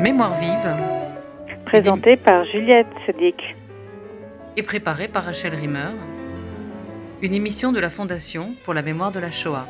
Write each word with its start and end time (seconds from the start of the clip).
Mémoire 0.00 0.40
vive. 0.40 1.62
Présentée 1.66 2.16
par 2.16 2.46
Juliette 2.46 2.86
Sedic. 3.04 3.36
Et 4.56 4.62
préparée 4.62 5.08
par 5.08 5.24
Rachel 5.24 5.54
Rimmer. 5.54 5.90
Une 7.20 7.34
émission 7.34 7.70
de 7.70 7.80
la 7.80 7.90
Fondation 7.90 8.54
pour 8.64 8.72
la 8.72 8.80
mémoire 8.80 9.12
de 9.12 9.18
la 9.18 9.30
Shoah. 9.30 9.68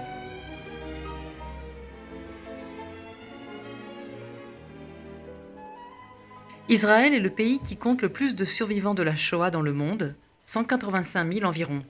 Israël 6.68 7.12
est 7.12 7.18
le 7.18 7.30
pays 7.30 7.58
qui 7.58 7.76
compte 7.76 8.02
le 8.02 8.08
plus 8.08 8.36
de 8.36 8.44
survivants 8.44 8.94
de 8.94 9.02
la 9.02 9.16
Shoah 9.16 9.50
dans 9.50 9.62
le 9.62 9.72
monde, 9.72 10.14
185 10.44 11.32
000 11.32 11.44
environ. 11.44 11.82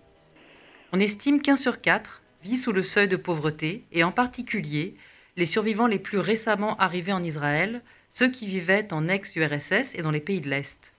On 0.94 0.98
estime 0.98 1.42
qu'un 1.42 1.56
sur 1.56 1.82
quatre 1.82 2.22
vit 2.42 2.56
sous 2.56 2.72
le 2.72 2.82
seuil 2.82 3.06
de 3.06 3.16
pauvreté, 3.16 3.84
et 3.92 4.02
en 4.02 4.12
particulier 4.12 4.94
les 5.36 5.44
survivants 5.44 5.86
les 5.86 5.98
plus 5.98 6.18
récemment 6.18 6.76
arrivés 6.78 7.12
en 7.12 7.22
Israël, 7.22 7.82
ceux 8.10 8.30
qui 8.30 8.46
vivaient 8.46 8.92
en 8.92 9.08
ex-URSS 9.08 9.94
et 9.94 10.02
dans 10.02 10.10
les 10.10 10.20
pays 10.20 10.40
de 10.40 10.50
l'Est. 10.50 10.94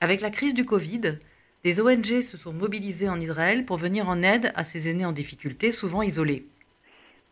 Avec 0.00 0.20
la 0.20 0.30
crise 0.30 0.54
du 0.54 0.64
Covid, 0.64 1.18
des 1.62 1.80
ONG 1.80 2.20
se 2.20 2.36
sont 2.36 2.52
mobilisées 2.52 3.08
en 3.08 3.20
Israël 3.20 3.64
pour 3.64 3.76
venir 3.76 4.08
en 4.08 4.22
aide 4.22 4.52
à 4.56 4.64
ces 4.64 4.88
aînés 4.88 5.06
en 5.06 5.12
difficulté, 5.12 5.70
souvent 5.70 6.02
isolés. 6.02 6.46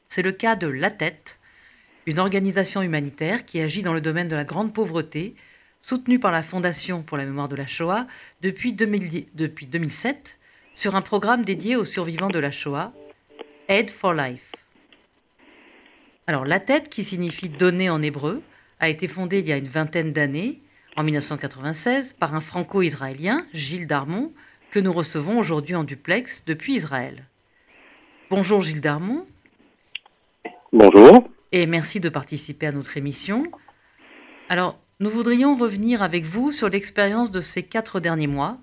C'est 0.09 0.23
le 0.23 0.33
cas 0.33 0.57
de 0.57 0.69
La 0.69 0.91
Tête, 0.91 1.41
une 2.07 2.19
organisation 2.19 2.83
humanitaire 2.83 3.45
qui 3.45 3.61
agit 3.61 3.83
dans 3.83 3.95
le 3.95 4.01
domaine 4.01 4.29
de 4.29 4.37
la 4.37 4.45
grande 4.45 4.75
pauvreté, 4.75 5.35
soutenue 5.81 6.19
par 6.19 6.33
la 6.33 6.43
Fondation 6.43 7.03
pour 7.03 7.17
la 7.17 7.25
mémoire 7.25 7.49
de 7.49 7.57
la 7.57 7.67
Shoah 7.67 8.07
depuis, 8.41 8.73
2007 8.73 10.39
sur 10.75 10.97
un 10.97 11.03
programme 11.03 11.45
dédié 11.45 11.77
aux 11.77 11.85
survivants 11.85 12.31
de 12.31 12.39
la 12.39 12.51
Shoah, 12.51 12.93
Aid 13.69 13.91
for 13.91 14.15
Life. 14.15 14.53
Alors, 16.27 16.45
la 16.45 16.61
tête, 16.61 16.89
qui 16.89 17.05
signifie 17.05 17.49
donner 17.49 17.91
en 17.91 18.01
hébreu, 18.01 18.43
a 18.83 18.89
été 18.89 19.07
fondée 19.07 19.39
il 19.39 19.47
y 19.47 19.53
a 19.53 19.57
une 19.57 19.69
vingtaine 19.69 20.13
d'années, 20.13 20.61
en 20.97 21.05
1996, 21.05 22.15
par 22.15 22.35
un 22.35 22.41
franco-israélien, 22.41 23.47
Gilles 23.55 23.87
Darmon, 23.87 24.33
que 24.73 24.81
nous 24.81 24.93
recevons 24.93 25.39
aujourd'hui 25.39 25.77
en 25.77 25.85
duplex 25.85 26.45
depuis 26.47 26.75
Israël. 26.75 27.25
Bonjour 28.29 28.61
Gilles 28.61 28.81
Darmon. 28.81 29.25
Bonjour. 30.73 31.29
Et 31.53 31.67
merci 31.67 32.01
de 32.01 32.09
participer 32.09 32.67
à 32.67 32.73
notre 32.73 32.97
émission. 32.97 33.45
Alors, 34.49 34.81
nous 34.99 35.11
voudrions 35.11 35.55
revenir 35.55 36.03
avec 36.03 36.25
vous 36.25 36.51
sur 36.51 36.69
l'expérience 36.69 37.31
de 37.31 37.41
ces 37.41 37.63
quatre 37.63 38.01
derniers 38.01 38.27
mois, 38.27 38.59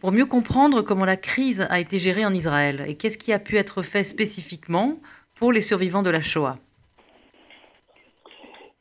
pour 0.00 0.12
mieux 0.12 0.26
comprendre 0.26 0.80
comment 0.80 1.04
la 1.04 1.18
crise 1.18 1.66
a 1.68 1.78
été 1.78 1.98
gérée 1.98 2.24
en 2.24 2.32
Israël 2.32 2.86
et 2.88 2.96
qu'est-ce 2.96 3.18
qui 3.18 3.34
a 3.34 3.38
pu 3.38 3.58
être 3.58 3.82
fait 3.82 4.04
spécifiquement 4.04 4.98
pour 5.34 5.52
les 5.52 5.60
survivants 5.60 6.02
de 6.02 6.10
la 6.10 6.22
Shoah. 6.22 6.58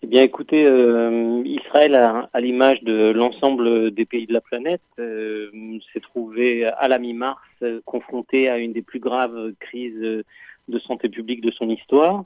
Eh 0.04 0.08
bien, 0.08 0.22
écoutez, 0.24 0.66
euh, 0.66 1.42
Israël, 1.46 1.96
à, 1.96 2.40
l'image 2.40 2.84
de 2.84 3.12
l'ensemble 3.12 3.92
des 3.92 4.06
pays 4.06 4.28
de 4.28 4.34
la 4.34 4.42
planète, 4.42 4.82
euh, 5.00 5.50
s'est 5.92 6.00
trouvé 6.00 6.66
à 6.66 6.88
la 6.88 7.00
mi-mars 7.00 7.42
confronté 7.86 8.48
à 8.50 8.58
une 8.58 8.74
des 8.74 8.84
plus 8.84 9.00
graves 9.00 9.54
crises 9.60 10.24
de 10.68 10.80
santé 10.80 11.10
publique 11.10 11.42
de 11.42 11.52
son 11.52 11.70
histoire. 11.70 12.26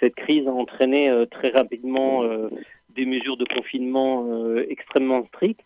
Cette 0.00 0.14
crise 0.14 0.46
a 0.48 0.52
entraîné 0.52 1.10
euh, 1.10 1.26
très 1.26 1.50
rapidement 1.50 2.24
des 2.94 3.06
mesures 3.06 3.36
de 3.36 3.44
confinement 3.44 4.56
extrêmement 4.68 5.26
strictes 5.26 5.60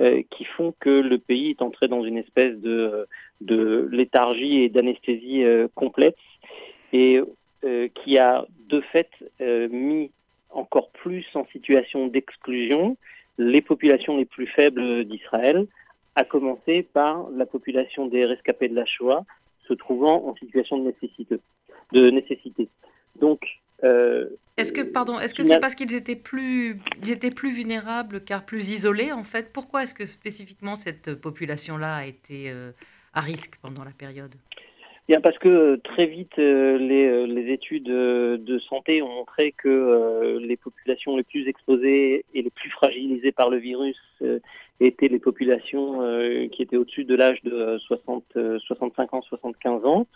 euh, 0.00 0.22
qui 0.30 0.44
font 0.44 0.72
que 0.80 0.88
le 0.88 1.18
pays 1.18 1.50
est 1.50 1.60
entré 1.60 1.86
dans 1.86 2.02
une 2.02 2.16
espèce 2.16 2.56
de, 2.56 3.06
de 3.42 3.86
léthargie 3.92 4.60
et 4.60 4.70
d'anesthésie 4.70 5.44
euh, 5.44 5.68
complète 5.74 6.16
et 6.94 7.20
euh, 7.64 7.88
qui 7.88 8.16
a 8.16 8.46
de 8.70 8.80
fait 8.80 9.10
mis 9.40 10.10
encore 10.52 10.90
plus 10.90 11.26
en 11.34 11.46
situation 11.46 12.06
d'exclusion 12.08 12.96
les 13.40 13.62
populations 13.62 14.16
les 14.18 14.26
plus 14.26 14.46
faibles 14.46 15.04
d'Israël, 15.04 15.66
à 16.14 16.24
commencer 16.24 16.82
par 16.82 17.30
la 17.30 17.46
population 17.46 18.06
des 18.06 18.26
rescapés 18.26 18.68
de 18.68 18.74
la 18.74 18.84
Shoah 18.84 19.24
se 19.66 19.72
trouvant 19.72 20.26
en 20.26 20.36
situation 20.36 20.78
de 20.78 20.84
nécessité. 20.84 21.40
De 21.92 22.10
nécessité. 22.10 22.68
Donc, 23.18 23.40
euh, 23.82 24.28
est-ce 24.56 24.72
que, 24.72 24.82
pardon, 24.82 25.18
est-ce 25.18 25.34
que 25.34 25.42
c'est 25.42 25.58
parce 25.58 25.74
qu'ils 25.74 25.94
étaient 25.94 26.16
plus, 26.16 26.78
ils 27.02 27.10
étaient 27.10 27.30
plus 27.30 27.50
vulnérables 27.50 28.22
car 28.22 28.44
plus 28.44 28.70
isolés 28.70 29.10
en 29.10 29.24
fait? 29.24 29.52
Pourquoi 29.52 29.84
est-ce 29.84 29.94
que 29.94 30.04
spécifiquement 30.04 30.76
cette 30.76 31.14
population-là 31.14 31.96
a 31.96 32.04
été 32.04 32.50
euh, 32.50 32.72
à 33.14 33.20
risque 33.20 33.54
pendant 33.62 33.84
la 33.84 33.92
période? 33.92 34.34
Bien 35.10 35.20
parce 35.20 35.38
que 35.38 35.48
euh, 35.48 35.76
très 35.76 36.06
vite 36.06 36.36
les, 36.36 37.26
les, 37.26 37.52
études 37.52 37.82
de 37.82 38.58
santé 38.60 39.02
ont 39.02 39.12
montré 39.12 39.50
que 39.50 40.38
les 40.40 40.56
populations 40.56 41.16
les 41.16 41.24
plus 41.24 41.48
exposées 41.48 42.24
et 42.32 42.42
les 42.42 42.50
plus 42.50 42.70
fragilisées 42.70 43.32
par 43.32 43.50
le 43.50 43.56
virus 43.56 44.00
étaient 44.78 45.08
les 45.08 45.18
populations 45.18 46.48
qui 46.52 46.62
étaient 46.62 46.76
au-dessus 46.76 47.04
de 47.04 47.16
l'âge 47.16 47.42
de 47.42 47.76
60, 47.78 48.38
65 48.60 49.14
ans, 49.14 49.22
75 49.22 49.84
ans 49.84 50.06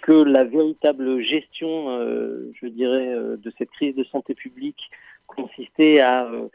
que 0.00 0.12
la 0.12 0.44
véritable 0.44 1.22
gestion, 1.22 1.90
euh, 1.90 2.50
je 2.60 2.66
dirais, 2.66 3.08
euh, 3.08 3.36
de 3.36 3.52
cette 3.58 3.70
crise 3.70 3.94
de 3.94 4.04
santé 4.04 4.34
publique 4.34 4.90
consistait 5.26 6.00
à 6.00 6.24
euh, 6.24 6.48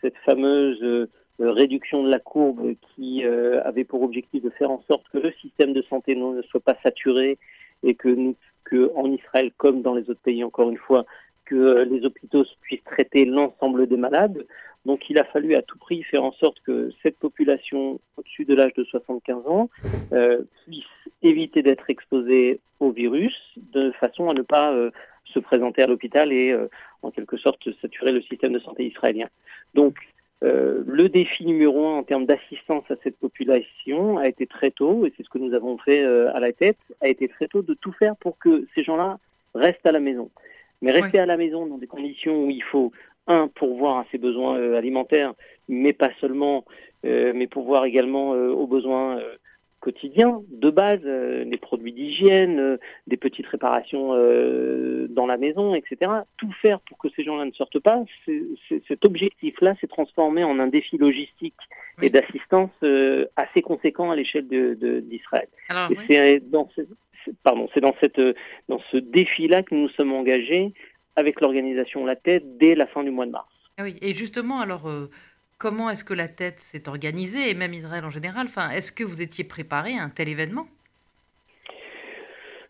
cette 0.00 0.16
fameuse 0.24 1.08
réduction 1.50 2.04
de 2.04 2.10
la 2.10 2.18
courbe 2.18 2.74
qui 2.94 3.24
avait 3.24 3.84
pour 3.84 4.02
objectif 4.02 4.42
de 4.42 4.50
faire 4.50 4.70
en 4.70 4.82
sorte 4.88 5.04
que 5.12 5.18
le 5.18 5.32
système 5.32 5.72
de 5.72 5.82
santé 5.82 6.14
ne 6.14 6.42
soit 6.42 6.60
pas 6.60 6.76
saturé 6.82 7.38
et 7.82 7.94
que, 7.94 8.08
nous, 8.08 8.36
que 8.64 8.90
en 8.94 9.10
Israël, 9.10 9.52
comme 9.56 9.82
dans 9.82 9.94
les 9.94 10.08
autres 10.10 10.20
pays, 10.22 10.44
encore 10.44 10.70
une 10.70 10.78
fois, 10.78 11.04
que 11.44 11.82
les 11.82 12.04
hôpitaux 12.04 12.44
puissent 12.60 12.84
traiter 12.84 13.24
l'ensemble 13.24 13.86
des 13.86 13.96
malades. 13.96 14.46
Donc 14.86 15.08
il 15.08 15.18
a 15.18 15.24
fallu 15.24 15.54
à 15.54 15.62
tout 15.62 15.78
prix 15.78 16.02
faire 16.02 16.24
en 16.24 16.32
sorte 16.32 16.58
que 16.66 16.90
cette 17.02 17.18
population 17.18 18.00
au-dessus 18.16 18.44
de 18.44 18.54
l'âge 18.54 18.74
de 18.74 18.84
75 18.84 19.46
ans 19.46 19.70
euh, 20.12 20.42
puisse 20.64 20.84
éviter 21.22 21.62
d'être 21.62 21.88
exposée 21.88 22.60
au 22.80 22.90
virus 22.90 23.36
de 23.56 23.92
façon 23.92 24.28
à 24.28 24.34
ne 24.34 24.42
pas 24.42 24.72
euh, 24.72 24.90
se 25.26 25.38
présenter 25.38 25.82
à 25.82 25.86
l'hôpital 25.86 26.32
et 26.32 26.50
euh, 26.50 26.68
en 27.02 27.10
quelque 27.10 27.36
sorte 27.36 27.68
saturer 27.80 28.12
le 28.12 28.22
système 28.22 28.52
de 28.52 28.58
santé 28.58 28.86
israélien. 28.86 29.28
Donc 29.74 29.96
le 30.42 31.08
défi 31.08 31.46
numéro 31.46 31.86
un 31.86 31.98
en 31.98 32.02
termes 32.02 32.26
d'assistance 32.26 32.84
à 32.90 32.96
cette 33.02 33.16
population 33.16 34.18
a 34.18 34.26
été 34.26 34.46
très 34.46 34.70
tôt, 34.70 35.06
et 35.06 35.12
c'est 35.16 35.22
ce 35.22 35.28
que 35.28 35.38
nous 35.38 35.54
avons 35.54 35.78
fait 35.78 36.04
à 36.04 36.40
la 36.40 36.52
tête, 36.52 36.78
a 37.00 37.08
été 37.08 37.28
très 37.28 37.46
tôt 37.46 37.62
de 37.62 37.74
tout 37.74 37.92
faire 37.92 38.16
pour 38.16 38.38
que 38.38 38.66
ces 38.74 38.82
gens-là 38.82 39.18
restent 39.54 39.86
à 39.86 39.92
la 39.92 40.00
maison. 40.00 40.30
Mais 40.80 40.90
rester 40.90 41.20
à 41.20 41.26
la 41.26 41.36
maison 41.36 41.66
dans 41.66 41.78
des 41.78 41.86
conditions 41.86 42.44
où 42.44 42.50
il 42.50 42.62
faut 42.62 42.92
un, 43.26 43.48
pourvoir 43.48 43.98
à 43.98 44.06
ses 44.10 44.18
besoins 44.18 44.58
euh, 44.58 44.76
alimentaires, 44.76 45.34
mais 45.68 45.92
pas 45.92 46.10
seulement, 46.20 46.64
euh, 47.04 47.32
mais 47.34 47.46
pourvoir 47.46 47.84
également 47.84 48.34
euh, 48.34 48.50
aux 48.50 48.66
besoins 48.66 49.20
quotidiens 49.82 50.42
de 50.48 50.70
base, 50.70 51.02
les 51.04 51.58
produits 51.58 51.92
d'hygiène, 51.92 52.78
des 53.06 53.16
petites 53.18 53.46
réparations 53.46 54.14
dans 55.08 55.26
la 55.26 55.36
maison, 55.36 55.74
etc. 55.74 56.10
Tout 56.38 56.52
faire 56.62 56.80
pour 56.80 56.96
que 56.98 57.08
ces 57.14 57.24
gens-là 57.24 57.44
ne 57.44 57.52
sortent 57.52 57.80
pas, 57.80 58.02
cet 58.88 59.04
objectif-là 59.04 59.74
s'est 59.80 59.88
transformé 59.88 60.44
en 60.44 60.58
un 60.58 60.68
défi 60.68 60.96
logistique 60.96 61.58
et 62.00 62.08
d'assistance 62.08 62.70
assez 63.36 63.60
conséquent 63.60 64.10
à 64.10 64.16
l'échelle 64.16 64.46
d'Israël. 64.48 65.48
De, 65.68 65.96
C'est 66.06 66.40
dans, 66.48 66.68
pardon, 67.42 67.68
c'est 67.74 67.80
dans, 67.80 67.94
cette, 68.00 68.20
dans 68.68 68.80
ce 68.90 68.96
défi-là 68.96 69.62
que 69.62 69.74
nous 69.74 69.82
nous 69.82 69.88
sommes 69.90 70.12
engagés 70.12 70.72
avec 71.16 71.40
l'organisation 71.40 72.06
La 72.06 72.16
Tête 72.16 72.56
dès 72.58 72.74
la 72.74 72.86
fin 72.86 73.02
du 73.02 73.10
mois 73.10 73.26
de 73.26 73.32
mars. 73.32 73.48
Ah 73.78 73.84
oui, 73.84 73.96
et 74.02 74.12
justement, 74.12 74.60
alors, 74.60 74.86
euh, 74.86 75.08
comment 75.62 75.88
est-ce 75.88 76.04
que 76.04 76.12
La 76.12 76.26
Tête 76.26 76.58
s'est 76.58 76.88
organisée, 76.88 77.48
et 77.48 77.54
même 77.54 77.72
Israël 77.72 78.04
en 78.04 78.10
général 78.10 78.46
enfin, 78.46 78.68
Est-ce 78.70 78.90
que 78.90 79.04
vous 79.04 79.22
étiez 79.22 79.44
préparé 79.44 79.96
à 79.96 80.02
un 80.02 80.08
tel 80.08 80.28
événement? 80.28 80.66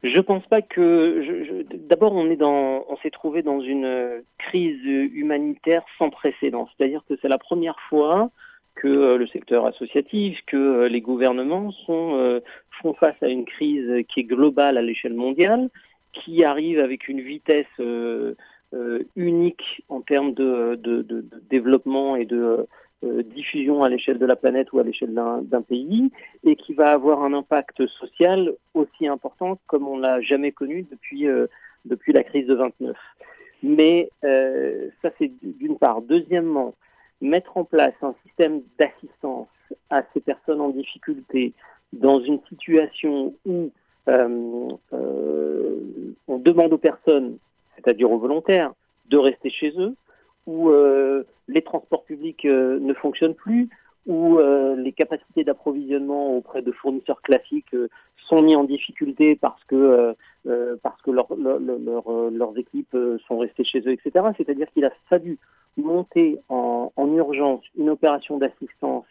Je 0.02 0.20
pense 0.20 0.44
pas 0.46 0.60
que. 0.60 1.64
D'abord, 1.88 2.12
on 2.12 2.96
s'est 3.02 3.10
trouvé 3.10 3.42
dans 3.42 3.60
une 3.60 4.22
crise 4.36 4.84
humanitaire 4.84 5.84
sans 5.96 6.10
précédent. 6.10 6.68
C'est-à-dire 6.76 7.02
que 7.08 7.14
c'est 7.22 7.28
la 7.28 7.38
première 7.38 7.78
fois 7.88 8.30
que 8.74 8.88
euh, 8.88 9.16
le 9.16 9.26
secteur 9.28 9.64
associatif, 9.64 10.38
que 10.46 10.56
euh, 10.56 10.88
les 10.88 11.00
gouvernements 11.00 11.70
sont, 11.86 12.40
font 12.82 12.94
face 12.94 13.22
à 13.22 13.28
une 13.28 13.46
crise 13.46 14.04
qui 14.08 14.20
est 14.20 14.24
globale 14.24 14.76
à 14.76 14.82
l'échelle 14.82 15.14
mondiale 15.14 15.70
qui 16.12 16.44
arrive 16.44 16.78
avec 16.78 17.08
une 17.08 17.20
vitesse 17.20 17.66
euh, 17.80 17.82
euh, 18.22 18.34
unique 19.16 19.84
en 19.88 20.00
termes 20.00 20.34
de, 20.34 20.78
développement 21.50 22.16
et 22.16 22.24
de 22.24 22.66
euh, 23.04 23.22
diffusion 23.22 23.82
à 23.82 23.88
l'échelle 23.88 24.18
de 24.18 24.26
la 24.26 24.36
planète 24.36 24.72
ou 24.72 24.78
à 24.78 24.84
l'échelle 24.84 25.12
d'un 25.14 25.62
pays, 25.62 26.10
et 26.44 26.56
qui 26.56 26.72
va 26.72 26.92
avoir 26.92 27.22
un 27.22 27.32
impact 27.32 27.86
social 27.86 28.52
aussi 28.74 29.06
important 29.06 29.58
comme 29.66 29.88
on 29.88 29.98
l'a 29.98 30.20
jamais 30.20 30.52
connu 30.52 30.86
depuis, 30.90 31.26
depuis 31.84 32.12
la 32.12 32.22
crise 32.22 32.46
de 32.46 32.54
29. 32.54 32.96
Mais 33.64 34.10
ça, 34.22 35.10
c'est 35.18 35.30
d'une 35.42 35.78
part. 35.78 36.02
Deuxièmement, 36.02 36.74
mettre 37.20 37.56
en 37.56 37.64
place 37.64 37.94
un 38.02 38.14
système 38.24 38.62
d'assistance 38.78 39.48
à 39.90 40.02
ces 40.12 40.20
personnes 40.20 40.60
en 40.60 40.70
difficulté 40.70 41.52
dans 41.92 42.20
une 42.20 42.40
situation 42.48 43.34
où 43.46 43.70
euh, 44.08 44.68
euh, 44.92 45.80
on 46.26 46.38
demande 46.38 46.72
aux 46.72 46.78
personnes, 46.78 47.38
c'est-à-dire 47.76 48.10
aux 48.10 48.18
volontaires, 48.18 48.72
de 49.06 49.16
rester 49.16 49.50
chez 49.50 49.72
eux, 49.78 49.94
où 50.46 50.70
les 51.48 51.62
transports 51.62 52.04
publics 52.04 52.44
ne 52.44 52.92
fonctionnent 52.94 53.34
plus, 53.34 53.68
où 54.06 54.38
les 54.76 54.92
capacités 54.92 55.44
d'approvisionnement 55.44 56.36
auprès 56.36 56.62
de 56.62 56.72
fournisseurs 56.72 57.22
classiques 57.22 57.76
sont 58.28 58.42
mis 58.42 58.56
en 58.56 58.64
difficulté 58.64 59.36
parce 59.36 59.62
que 59.64 60.16
parce 60.82 61.00
que 61.02 61.10
leurs 61.10 62.58
équipes 62.58 62.96
sont 63.28 63.38
restées 63.38 63.64
chez 63.64 63.80
eux, 63.80 63.92
etc. 63.92 64.26
C'est-à-dire 64.36 64.66
qu'il 64.72 64.84
a 64.84 64.92
fallu 65.08 65.38
monter 65.76 66.38
en, 66.48 66.92
en 66.96 67.14
urgence 67.14 67.64
une 67.78 67.90
opération 67.90 68.38
d'assistance 68.38 69.06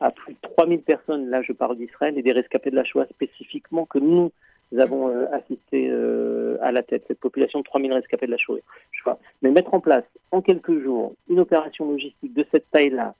à 0.00 0.10
plus 0.10 0.32
de 0.32 0.38
3000 0.56 0.80
personnes, 0.80 1.28
là 1.28 1.42
je 1.42 1.52
parle 1.52 1.76
d'Israël 1.76 2.16
et 2.16 2.22
des 2.22 2.32
rescapés 2.32 2.70
de 2.70 2.76
la 2.76 2.84
Shoah 2.84 3.06
spécifiquement 3.10 3.84
que 3.84 3.98
nous 3.98 4.32
avons 4.78 5.08
euh, 5.08 5.26
assisté 5.32 5.88
euh, 5.90 6.56
à 6.60 6.72
la 6.72 6.82
tête, 6.82 7.04
cette 7.08 7.18
population 7.18 7.60
de 7.60 7.64
3000 7.64 7.92
rescapés 7.92 8.26
de 8.26 8.30
la 8.30 8.36
Shoah. 8.36 9.18
Mais 9.42 9.50
mettre 9.50 9.74
en 9.74 9.80
place 9.80 10.04
en 10.30 10.42
quelques 10.42 10.80
jours 10.82 11.14
une 11.28 11.40
opération 11.40 11.90
logistique 11.90 12.34
de 12.34 12.44
cette 12.50 12.70
taille-là 12.70 13.14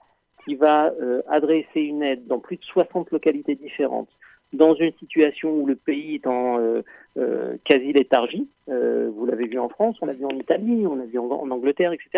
qui 0.45 0.55
va 0.55 0.93
euh, 1.01 1.21
adresser 1.27 1.81
une 1.81 2.03
aide 2.03 2.25
dans 2.27 2.39
plus 2.39 2.57
de 2.57 2.63
60 2.63 3.11
localités 3.11 3.55
différentes, 3.55 4.09
dans 4.53 4.75
une 4.75 4.91
situation 4.99 5.51
où 5.51 5.65
le 5.65 5.75
pays 5.75 6.15
est 6.15 6.27
en 6.27 6.59
euh, 6.59 6.81
euh, 7.17 7.55
quasi 7.63 7.93
léthargie. 7.93 8.47
Euh, 8.69 9.09
vous 9.15 9.25
l'avez 9.25 9.47
vu 9.47 9.57
en 9.59 9.69
France, 9.69 9.97
on 10.01 10.05
l'a 10.05 10.13
vu 10.13 10.25
en 10.25 10.31
Italie, 10.31 10.85
on 10.85 10.95
l'a 10.95 11.05
vu 11.05 11.19
en, 11.19 11.49
Angleterre, 11.49 11.93
etc. 11.93 12.09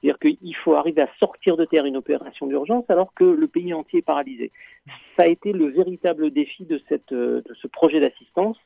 C'est-à-dire 0.00 0.18
qu'il 0.18 0.56
faut 0.56 0.74
arriver 0.74 1.02
à 1.02 1.08
sortir 1.18 1.56
de 1.56 1.64
terre 1.64 1.86
une 1.86 1.96
opération 1.96 2.46
d'urgence 2.46 2.84
alors 2.88 3.14
que 3.14 3.24
le 3.24 3.46
pays 3.46 3.72
entier 3.72 4.00
est 4.00 4.02
paralysé. 4.02 4.50
Ça 5.16 5.24
a 5.24 5.26
été 5.26 5.52
le 5.52 5.66
véritable 5.66 6.30
défi 6.30 6.64
de, 6.64 6.80
cette, 6.88 7.12
de 7.12 7.42
ce 7.60 7.66
projet 7.66 8.00
d'assistance 8.00 8.56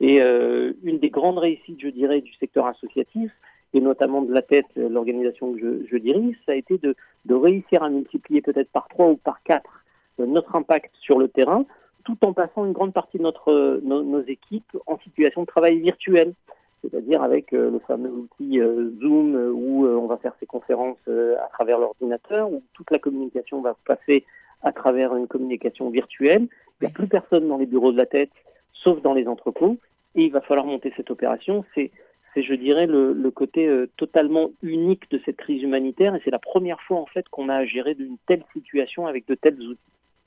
et 0.00 0.20
une 0.20 0.98
des 0.98 1.10
grandes 1.10 1.38
réussites, 1.38 1.80
je 1.80 1.88
dirais, 1.88 2.22
du 2.22 2.32
secteur 2.34 2.66
associatif 2.66 3.30
et 3.72 3.80
notamment 3.80 4.22
de 4.22 4.32
la 4.32 4.42
tête, 4.42 4.66
l'organisation 4.76 5.52
que 5.52 5.60
je, 5.60 5.86
je, 5.90 5.96
dirige, 5.96 6.36
ça 6.44 6.52
a 6.52 6.54
été 6.56 6.78
de, 6.78 6.96
de 7.26 7.34
réussir 7.34 7.82
à 7.82 7.90
multiplier 7.90 8.40
peut-être 8.40 8.70
par 8.70 8.88
trois 8.88 9.08
ou 9.08 9.16
par 9.16 9.42
quatre 9.42 9.84
notre 10.26 10.54
impact 10.54 10.90
sur 11.00 11.18
le 11.18 11.28
terrain 11.28 11.64
tout 12.04 12.16
en 12.24 12.32
passant 12.32 12.64
une 12.64 12.72
grande 12.72 12.92
partie 12.92 13.18
de 13.18 13.22
notre, 13.22 13.80
nos, 13.82 14.22
équipes 14.22 14.76
en 14.86 14.98
situation 14.98 15.42
de 15.42 15.46
travail 15.46 15.78
virtuel, 15.80 16.34
c'est-à-dire 16.82 17.22
avec 17.22 17.52
euh, 17.52 17.70
le 17.70 17.78
fameux 17.80 18.10
outil 18.10 18.60
euh, 18.60 18.90
Zoom 19.00 19.36
euh, 19.36 19.50
où 19.52 19.86
on 19.86 20.06
va 20.06 20.16
faire 20.16 20.32
ses 20.40 20.46
conférences 20.46 20.98
à 21.08 21.48
travers 21.52 21.78
l'ordinateur, 21.78 22.50
où 22.50 22.62
toute 22.72 22.90
la 22.90 22.98
communication 22.98 23.60
va 23.60 23.76
passer 23.84 24.24
à 24.62 24.72
travers 24.72 25.14
une 25.16 25.26
communication 25.26 25.90
virtuelle. 25.90 26.48
Il 26.80 26.84
n'y 26.84 26.88
a 26.88 26.90
plus 26.90 27.06
personne 27.06 27.48
dans 27.48 27.58
les 27.58 27.66
bureaux 27.66 27.92
de 27.92 27.96
la 27.96 28.06
tête, 28.06 28.32
sauf 28.72 29.00
dans 29.02 29.14
les 29.14 29.26
entrepôts, 29.26 29.78
et 30.14 30.24
il 30.24 30.32
va 30.32 30.40
falloir 30.40 30.66
monter 30.66 30.92
cette 30.96 31.10
opération. 31.10 31.64
C'est 31.74 31.90
c'est, 32.32 32.44
je 32.44 32.54
dirais, 32.54 32.86
le, 32.86 33.12
le 33.12 33.30
côté 33.32 33.68
totalement 33.96 34.52
unique 34.62 35.10
de 35.10 35.20
cette 35.24 35.36
crise 35.36 35.64
humanitaire. 35.64 36.14
Et 36.14 36.20
c'est 36.24 36.30
la 36.30 36.38
première 36.38 36.80
fois, 36.80 36.98
en 36.98 37.06
fait, 37.06 37.28
qu'on 37.28 37.48
a 37.48 37.56
à 37.56 37.64
gérer 37.64 37.96
d'une 37.96 38.18
telle 38.28 38.44
situation 38.52 39.08
avec 39.08 39.26
de 39.26 39.34
tels 39.34 39.60
outils. 39.60 39.80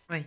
Oui. 0.09 0.17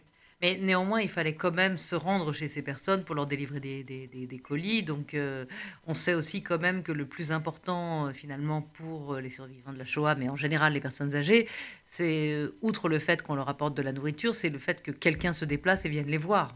Mais 0.42 0.58
néanmoins, 0.60 1.00
il 1.00 1.08
fallait 1.08 1.34
quand 1.34 1.54
même 1.54 1.78
se 1.78 1.96
rendre 1.96 2.30
chez 2.32 2.46
ces 2.46 2.62
personnes 2.62 3.04
pour 3.04 3.14
leur 3.14 3.26
délivrer 3.26 3.58
des, 3.58 4.40
colis. 4.44 4.82
Donc, 4.82 5.14
euh, 5.14 5.46
on 5.86 5.94
sait 5.94 6.12
aussi 6.12 6.42
quand 6.42 6.60
même 6.60 6.82
que 6.82 6.92
le 6.92 7.06
plus 7.06 7.32
important, 7.32 8.06
euh, 8.06 8.12
finalement, 8.12 8.60
pour 8.60 9.14
euh, 9.14 9.20
les 9.20 9.30
survivants 9.30 9.72
de 9.72 9.78
la 9.78 9.86
Shoah, 9.86 10.14
mais 10.14 10.28
en 10.28 10.36
général 10.36 10.74
les 10.74 10.80
personnes 10.80 11.14
âgées, 11.16 11.46
c'est, 11.84 12.44
outre 12.60 12.90
le 12.90 12.98
fait 12.98 13.22
qu'on 13.22 13.34
leur 13.34 13.48
apporte 13.48 13.74
de 13.74 13.82
la 13.82 13.92
nourriture, 13.92 14.34
c'est 14.34 14.50
le 14.50 14.58
fait 14.58 14.82
que 14.82 14.90
quelqu'un 14.90 15.32
se 15.32 15.46
déplace 15.46 15.86
et 15.86 15.88
vienne 15.88 16.08
les 16.08 16.18
voir. 16.18 16.54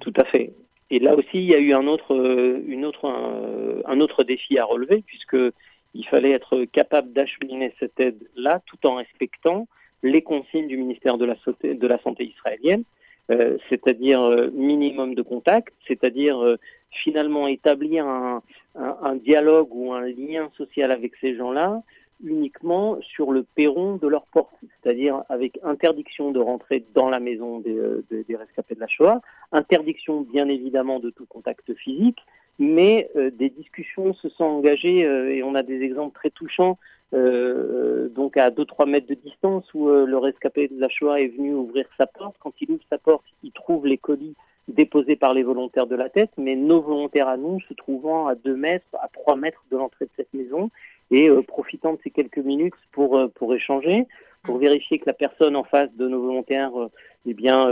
Tout 0.00 0.14
à 0.16 0.24
fait. 0.24 0.52
Et 0.90 0.98
là 0.98 1.14
aussi, 1.14 1.34
il 1.34 1.44
y 1.44 1.54
a 1.54 1.58
eu 1.58 1.72
un 1.72 1.86
autre, 1.86 2.14
une 2.66 2.84
autre, 2.84 3.06
un, 3.84 4.00
autre 4.00 4.24
défi 4.24 4.58
à 4.58 4.64
relever, 4.64 5.02
puisque 5.06 5.36
il 5.94 6.06
fallait 6.06 6.32
être 6.32 6.64
capable 6.64 7.12
d'acheminer 7.12 7.74
cette 7.78 7.98
aide-là 8.00 8.62
tout 8.66 8.86
en 8.86 8.96
respectant 8.96 9.68
les 10.02 10.22
consignes 10.22 10.68
du 10.68 10.76
ministère 10.76 11.18
de 11.18 11.24
la, 11.24 11.36
Santé, 11.44 11.74
de 11.74 12.22
israélienne, 12.22 12.84
euh, 13.30 13.58
c'est-à-dire 13.68 14.22
euh, 14.22 14.50
minimum 14.54 15.14
de 15.14 15.22
contact, 15.22 15.74
c'est-à-dire 15.86 16.38
euh, 16.42 16.56
finalement 16.90 17.46
établir 17.46 18.06
un, 18.06 18.42
dialogue 19.16 19.68
ou 19.72 19.92
un 19.92 20.06
lien 20.06 20.50
social 20.56 20.92
avec 20.92 21.12
ces 21.20 21.36
gens-là 21.36 21.82
uniquement 22.24 22.98
sur 23.02 23.32
le 23.32 23.42
perron 23.42 23.96
de 23.96 24.08
leur 24.08 24.26
porte, 24.26 24.54
c'est-à-dire 24.62 25.22
avec 25.28 25.58
interdiction 25.62 26.30
de 26.30 26.40
rentrer 26.40 26.84
dans 26.94 27.10
la 27.10 27.20
maison 27.20 27.60
des, 27.60 27.76
des, 28.10 28.24
des, 28.24 28.36
rescapés 28.36 28.74
de 28.74 28.80
la 28.80 28.88
Shoah, 28.88 29.20
interdiction 29.52 30.22
bien 30.22 30.48
évidemment 30.48 30.98
de 30.98 31.10
tout 31.10 31.26
contact 31.26 31.74
physique, 31.74 32.18
mais 32.58 33.10
des 33.14 33.50
discussions 33.50 34.14
se 34.14 34.28
sont 34.28 34.44
engagées 34.44 35.00
et 35.00 35.42
on 35.42 35.54
a 35.54 35.62
des 35.62 35.82
exemples 35.82 36.14
très 36.14 36.30
touchants 36.30 36.76
euh, 37.14 38.08
donc 38.10 38.36
à 38.36 38.50
2-3 38.50 38.88
mètres 38.88 39.06
de 39.06 39.14
distance 39.14 39.64
où 39.72 39.88
euh, 39.88 40.04
le 40.04 40.18
rescapé 40.18 40.68
de 40.68 40.78
la 40.78 40.88
Shoah 40.90 41.20
est 41.20 41.28
venu 41.28 41.54
ouvrir 41.54 41.86
sa 41.96 42.06
porte. 42.06 42.36
Quand 42.38 42.52
il 42.60 42.70
ouvre 42.70 42.82
sa 42.90 42.98
porte, 42.98 43.24
il 43.42 43.52
trouve 43.52 43.86
les 43.86 43.96
colis 43.96 44.34
déposés 44.68 45.16
par 45.16 45.32
les 45.32 45.42
volontaires 45.42 45.86
de 45.86 45.96
la 45.96 46.10
tête, 46.10 46.30
mais 46.36 46.54
nos 46.54 46.82
volontaires 46.82 47.28
à 47.28 47.38
nous 47.38 47.60
se 47.62 47.72
trouvant 47.72 48.26
à 48.26 48.34
2 48.34 48.54
mètres, 48.54 48.84
à 49.00 49.08
3 49.08 49.36
mètres 49.36 49.64
de 49.70 49.78
l'entrée 49.78 50.04
de 50.04 50.10
cette 50.16 50.34
maison 50.34 50.70
et 51.10 51.30
euh, 51.30 51.42
profitant 51.42 51.94
de 51.94 51.98
ces 52.04 52.10
quelques 52.10 52.38
minutes 52.38 52.74
pour, 52.92 53.18
pour 53.34 53.54
échanger, 53.54 54.06
pour 54.42 54.58
vérifier 54.58 54.98
que 54.98 55.06
la 55.06 55.12
personne 55.12 55.56
en 55.56 55.64
face 55.64 55.92
de 55.96 56.08
nos 56.08 56.20
volontaires 56.20 56.72
eh 57.26 57.34
bien, 57.34 57.68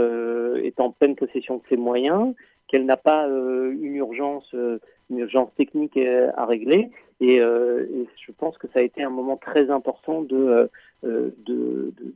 est 0.63 0.79
en 0.79 0.91
pleine 0.91 1.15
possession 1.15 1.57
de 1.57 1.63
ses 1.69 1.77
moyens, 1.77 2.33
qu'elle 2.67 2.85
n'a 2.85 2.97
pas 2.97 3.27
une 3.27 3.95
urgence, 3.95 4.53
une 4.53 5.17
urgence 5.17 5.49
technique 5.55 5.97
à 5.97 6.45
régler. 6.45 6.91
Et, 7.19 7.41
euh, 7.41 7.85
et, 7.91 8.07
je 8.25 8.31
pense 8.31 8.57
que 8.57 8.67
ça 8.73 8.79
a 8.79 8.83
été 8.83 9.03
un 9.03 9.09
moment 9.09 9.37
très 9.37 9.71
important 9.71 10.21
de, 10.21 10.69
euh, 11.03 11.31
de, 11.45 11.93
de, 11.97 12.13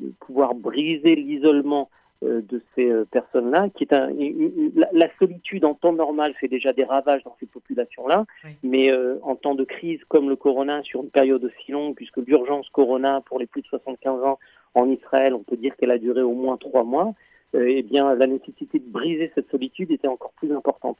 de, 0.00 0.12
pouvoir 0.20 0.54
briser 0.54 1.14
l'isolement 1.14 1.90
euh, 1.90 2.09
de 2.22 2.62
ces 2.74 2.92
personnes-là, 3.10 3.68
qui 3.70 3.84
est 3.84 3.94
un, 3.94 4.10
la, 4.92 5.08
solitude 5.18 5.64
en 5.64 5.74
temps 5.74 5.92
normal 5.92 6.34
fait 6.38 6.48
déjà 6.48 6.72
des 6.72 6.84
ravages 6.84 7.22
dans 7.24 7.36
ces 7.40 7.46
populations-là, 7.46 8.26
mais 8.62 8.92
en 9.22 9.36
temps 9.36 9.54
de 9.54 9.64
crise 9.64 10.00
comme 10.08 10.28
le 10.28 10.36
corona 10.36 10.82
sur 10.82 11.02
une 11.02 11.10
période 11.10 11.42
aussi 11.44 11.72
longue, 11.72 11.94
puisque 11.94 12.18
l'urgence 12.18 12.68
corona 12.70 13.22
pour 13.22 13.38
les 13.38 13.46
plus 13.46 13.62
de 13.62 13.66
75 13.68 14.22
ans 14.24 14.38
en 14.74 14.88
Israël, 14.90 15.34
on 15.34 15.42
peut 15.42 15.56
dire 15.56 15.76
qu'elle 15.76 15.90
a 15.90 15.98
duré 15.98 16.22
au 16.22 16.34
moins 16.34 16.56
trois 16.56 16.84
mois, 16.84 17.14
eh 17.54 17.82
bien 17.82 18.14
la 18.14 18.26
nécessité 18.26 18.78
de 18.78 18.90
briser 18.90 19.32
cette 19.34 19.50
solitude 19.50 19.90
était 19.90 20.08
encore 20.08 20.32
plus 20.32 20.52
importante. 20.52 20.98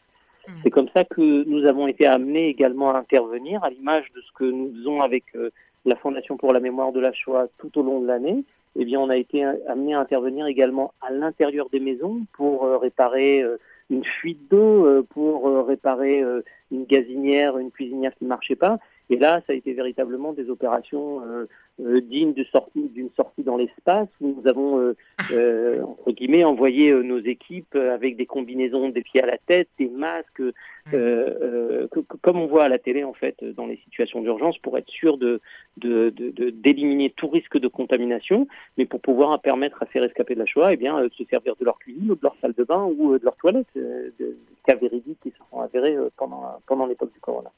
Mm. 0.51 0.61
C'est 0.63 0.71
comme 0.71 0.89
ça 0.93 1.05
que 1.05 1.45
nous 1.45 1.65
avons 1.65 1.87
été 1.87 2.07
amenés 2.07 2.49
également 2.49 2.91
à 2.91 2.99
intervenir, 2.99 3.63
à 3.65 3.71
l'image 3.71 4.11
de 4.15 4.21
ce 4.21 4.33
que 4.35 4.45
nous 4.45 4.73
faisons 4.75 5.01
avec 5.01 5.25
euh, 5.35 5.51
la 5.85 5.97
Fondation 5.97 6.37
pour 6.37 6.53
la 6.53 6.61
mémoire 6.61 6.93
de 6.93 7.01
la 7.01 7.13
Shoah 7.13 7.47
tout 7.59 7.79
au 7.79 7.83
long 7.83 8.01
de 8.01 8.07
l'année. 8.07 8.45
Eh 8.77 8.85
bien, 8.85 9.01
on 9.01 9.11
a 9.11 9.17
été 9.17 9.45
amené 9.45 9.95
à 9.95 10.01
intervenir 10.01 10.47
également 10.47 10.93
à 11.01 11.11
l'intérieur 11.11 11.69
des 11.71 11.81
maisons 11.81 12.21
pour 12.33 12.65
euh, 12.65 12.79
réparer 12.79 13.43
euh, 13.43 13.57
une 13.91 14.05
fuite 14.05 14.49
d'eau, 14.49 15.03
pour 15.11 15.67
réparer 15.67 16.23
une 16.71 16.85
gazinière, 16.85 17.59
une 17.59 17.73
cuisinière 17.73 18.15
qui 18.15 18.23
ne 18.23 18.29
marchait 18.29 18.55
pas. 18.55 18.79
Et 19.13 19.17
là, 19.17 19.43
ça 19.45 19.53
a 19.53 19.57
été 19.57 19.73
véritablement 19.73 20.33
des 20.33 20.49
opérations 20.51 21.21
euh, 21.23 21.47
euh, 21.81 22.01
dignes 22.01 22.33
d'une 22.33 22.45
sortie, 22.45 23.11
sortie 23.17 23.43
dans 23.43 23.57
l'espace 23.57 24.09
où 24.21 24.37
nous 24.41 24.49
avons, 24.49 24.79
euh, 24.79 24.95
euh 25.33 25.83
entre 25.83 26.13
guillemets, 26.13 26.45
envoyé 26.45 26.93
nos 26.93 27.19
équipes 27.19 27.75
avec 27.75 28.17
des 28.17 28.27
combinaisons 28.27 28.89
des 28.91 29.03
pieds 29.03 29.21
à 29.21 29.27
la 29.27 29.37
tête, 29.37 29.69
des 29.81 29.89
masques, 29.89 30.43
comme 32.23 32.39
on 32.39 32.47
voit 32.47 32.65
à 32.65 32.69
la 32.69 32.79
télé 32.79 33.03
en 33.03 33.13
fait 33.13 33.43
dans 33.43 33.67
les 33.67 33.79
situations 33.79 34.23
d'urgence 34.23 34.59
pour 34.59 34.79
être 34.79 34.89
sûr 34.89 35.19
de, 35.19 35.41
d'éliminer 35.77 37.09
de, 37.09 37.15
tout 37.15 37.29
risque 37.29 37.59
de 37.59 37.69
contamination, 37.69 38.47
mais 38.79 38.87
pour 38.87 39.01
pouvoir 39.01 39.41
permettre 39.41 39.83
à 39.83 39.87
ces 39.93 39.99
rescapés 39.99 40.35
de 40.35 40.41
la 40.41 40.47
Shoah, 40.47 40.73
eh 40.73 40.77
bien, 40.77 41.03
de 41.03 41.11
se 41.15 41.25
servir 41.25 41.57
de 41.59 41.65
leur 41.65 41.81
cuisine 41.81 42.13
ou 42.13 42.15
de 42.15 42.23
leur 42.23 42.37
salle 42.41 42.55
de 42.57 42.63
bain 42.63 42.85
ou 42.85 43.19
de 43.19 43.25
leur 43.25 43.35
toilette, 43.37 43.67
des 43.75 44.37
cas 44.65 44.77
véridiques 44.77 45.19
qui 45.21 45.31
se 45.31 45.37
sont 45.51 45.61
avérés 45.61 45.97
pendant, 46.17 46.61
pendant 46.67 46.87
l'époque 46.87 47.13
du 47.13 47.21
corona. 47.21 47.51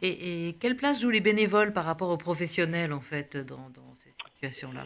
Et, 0.00 0.54
quelle 0.60 0.76
place 0.76 1.00
jouent 1.00 1.10
les 1.10 1.20
bénévoles 1.20 1.72
par 1.72 1.84
rapport 1.84 2.10
aux 2.10 2.16
professionnels, 2.16 2.92
en 2.92 3.00
fait, 3.00 3.36
dans, 3.36 3.70
ces 3.94 4.10
situations-là? 4.34 4.84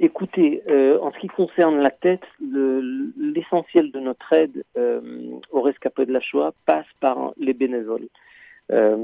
Écoutez, 0.00 0.62
euh, 0.68 0.98
en 1.00 1.12
ce 1.12 1.18
qui 1.18 1.28
concerne 1.28 1.78
la 1.78 1.90
tête, 1.90 2.24
l'essentiel 2.40 3.90
de 3.92 4.00
notre 4.00 4.32
aide 4.32 4.64
euh, 4.76 5.00
aux 5.50 5.62
rescapés 5.62 6.04
de 6.04 6.12
la 6.12 6.20
Shoah 6.20 6.52
passe 6.66 6.86
par 7.00 7.32
les 7.38 7.54
bénévoles. 7.54 8.08
Euh, 8.72 8.96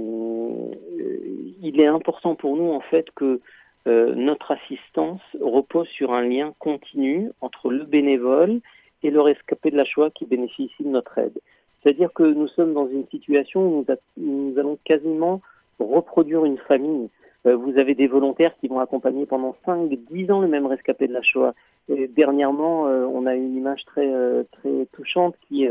il 1.62 1.80
est 1.80 1.86
important 1.86 2.34
pour 2.34 2.56
nous, 2.56 2.70
en 2.72 2.80
fait, 2.80 3.10
que 3.14 3.40
notre 3.86 4.52
assistance 4.52 5.22
repose 5.40 5.88
sur 5.88 6.12
un 6.12 6.22
lien 6.22 6.54
continu 6.58 7.30
entre 7.40 7.70
le 7.70 7.84
bénévole 7.84 8.60
et 9.02 9.10
le 9.10 9.20
rescapé 9.20 9.70
de 9.70 9.76
la 9.76 9.86
Shoah 9.86 10.10
qui 10.10 10.26
bénéficie 10.26 10.84
de 10.84 10.88
notre 10.88 11.16
aide. 11.18 11.38
C'est-à-dire 11.82 12.12
que 12.12 12.22
nous 12.22 12.48
sommes 12.48 12.74
dans 12.74 12.88
une 12.88 13.06
situation 13.08 13.78
où 13.78 13.86
nous, 14.16 14.58
allons 14.58 14.78
quasiment 14.84 15.40
reproduire 15.78 16.44
une 16.44 16.58
famille. 16.58 17.08
Euh, 17.46 17.56
vous 17.56 17.78
avez 17.78 17.94
des 17.94 18.06
volontaires 18.06 18.54
qui 18.60 18.68
vont 18.68 18.80
accompagner 18.80 19.24
pendant 19.24 19.56
5-10 19.66 20.30
ans 20.30 20.40
le 20.40 20.48
même 20.48 20.66
rescapé 20.66 21.08
de 21.08 21.14
la 21.14 21.22
Shoah. 21.22 21.54
Et 21.88 22.06
dernièrement, 22.06 22.86
euh, 22.86 23.06
on 23.06 23.26
a 23.26 23.34
une 23.34 23.56
image 23.56 23.84
très, 23.86 24.12
euh, 24.12 24.44
très 24.52 24.86
touchante 24.92 25.34
qui 25.48 25.66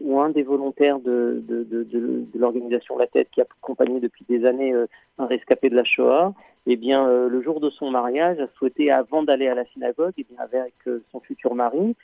où 0.00 0.20
un 0.20 0.28
des 0.28 0.42
volontaires 0.42 0.98
de, 0.98 1.42
de, 1.48 1.62
de, 1.62 1.84
de, 1.84 2.26
l'organisation 2.38 2.98
La 2.98 3.06
Tête, 3.06 3.28
qui 3.30 3.40
a 3.40 3.44
accompagné 3.44 4.00
depuis 4.00 4.24
des 4.28 4.44
années 4.44 4.74
un 5.18 5.26
rescapé 5.26 5.70
de 5.70 5.76
la 5.76 5.84
Shoah, 5.84 6.34
eh 6.66 6.76
bien, 6.76 7.08
le 7.08 7.40
jour 7.40 7.58
de 7.58 7.70
son 7.70 7.90
mariage, 7.90 8.38
a 8.38 8.48
souhaité, 8.58 8.90
avant 8.90 9.22
d'aller 9.22 9.48
à 9.48 9.54
la 9.54 9.64
synagogue, 9.66 10.12
eh 10.18 10.24
bien, 10.24 10.36
avec 10.40 10.74
son 11.10 11.20
futur 11.20 11.54
mari, 11.54 11.96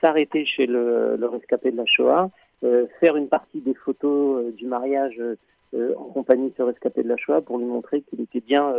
s'arrêter 0.00 0.44
chez 0.44 0.66
le, 0.66 1.16
le, 1.16 1.26
rescapé 1.28 1.70
de 1.70 1.76
la 1.76 1.86
Shoah, 1.86 2.30
faire 3.00 3.16
une 3.16 3.28
partie 3.28 3.60
des 3.60 3.74
photos 3.74 4.54
du 4.54 4.66
mariage 4.66 5.20
en 5.74 6.04
compagnie 6.04 6.50
de 6.50 6.54
ce 6.56 6.62
rescapé 6.62 7.02
de 7.02 7.08
la 7.08 7.16
Shoah 7.16 7.42
pour 7.42 7.58
lui 7.58 7.66
montrer 7.66 8.02
qu'il 8.02 8.20
était 8.20 8.40
bien, 8.40 8.72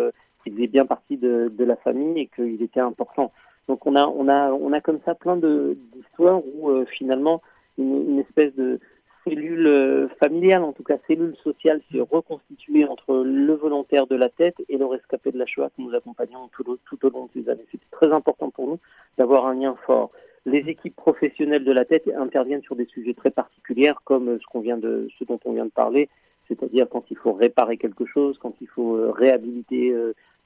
qu'il 0.45 0.53
faisait 0.53 0.67
bien 0.67 0.85
partie 0.85 1.17
de, 1.17 1.51
la 1.59 1.75
famille 1.75 2.19
et 2.19 2.27
qu'il 2.27 2.61
était 2.61 2.79
important. 2.79 3.31
Donc 3.67 3.85
on 3.87 3.95
a, 3.95 4.05
on 4.05 4.27
a, 4.27 4.51
on 4.51 4.71
a 4.73 4.81
comme 4.81 4.99
ça 5.05 5.15
plein 5.15 5.37
d'histoires 5.37 6.41
où 6.55 6.69
euh, 6.69 6.85
finalement 6.85 7.41
une, 7.77 8.19
espèce 8.19 8.53
de 8.55 8.79
cellule 9.23 9.65
euh, 9.65 10.07
familiale, 10.23 10.63
en 10.63 10.71
tout 10.71 10.83
cas 10.83 10.97
cellule 11.07 11.35
sociale, 11.43 11.81
s'est 11.91 11.99
reconstituée 11.99 12.85
entre 12.85 13.15
le 13.15 13.53
volontaire 13.53 14.05
de 14.05 14.15
la 14.15 14.29
tête 14.29 14.55
et 14.69 14.77
le 14.77 14.85
rescapé 14.85 15.31
de 15.31 15.39
la 15.39 15.47
Shoah 15.47 15.69
que 15.75 15.81
nous 15.81 15.95
accompagnons 15.95 16.47
tout, 16.53 16.77
tout 16.85 17.05
au 17.05 17.09
long 17.09 17.25
de 17.25 17.41
ces 17.41 17.49
années. 17.49 17.65
C'est 17.71 17.79
très 17.89 18.11
important 18.11 18.51
pour 18.51 18.67
nous 18.67 18.79
d'avoir 19.17 19.47
un 19.47 19.55
lien 19.55 19.75
fort. 19.87 20.11
Les 20.45 20.69
équipes 20.69 20.95
professionnelles 20.95 21.63
de 21.63 21.71
la 21.71 21.85
tête 21.85 22.09
interviennent 22.17 22.61
sur 22.61 22.75
des 22.75 22.85
sujets 22.85 23.13
très 23.13 23.31
particuliers, 23.31 23.93
comme 24.03 24.39
ce 24.39 24.45
qu'on 24.45 24.61
vient 24.61 24.77
de, 24.77 25.07
ce 25.17 25.23
dont 25.23 25.39
on 25.45 25.53
vient 25.53 25.65
de 25.65 25.71
parler, 25.71 26.09
c'est-à-dire 26.47 26.87
quand 26.89 27.05
il 27.09 27.17
faut 27.17 27.33
réparer 27.33 27.77
quelque 27.77 28.05
chose, 28.05 28.37
quand 28.39 28.53
il 28.61 28.67
faut 28.67 28.95
euh, 28.95 29.11
réhabiliter 29.11 29.93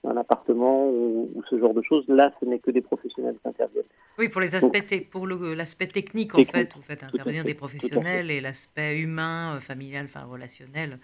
un 0.06 0.18
appartement 0.18 0.88
ou, 0.90 1.44
ce 1.50 1.60
genre 1.60 1.74
de 1.74 1.82
choses. 1.82 2.06
Là, 2.08 2.32
ce 2.40 2.46
n'est 2.46 2.60
que 2.60 2.72
des 2.72 2.82
professionnels 2.82 3.36
qui 3.42 3.48
interviennent. 3.48 3.84
Oui, 4.18 4.30
pour 4.30 4.42
les 4.42 4.56
aspects, 4.56 5.10
pour 5.10 5.28
l'aspect 5.28 5.88
technique, 5.88 6.36
en 6.36 6.44
fait, 6.44 6.74
vous 6.76 6.82
faites 6.82 7.04
intervenir 7.04 7.44
des 7.44 7.54
professionnels 7.54 8.32
et 8.32 8.42
l'aspect 8.42 9.00
humain, 9.00 9.56
euh, 9.56 9.60
familial, 9.60 10.06
enfin 10.06 10.26
relationnel, 10.26 11.00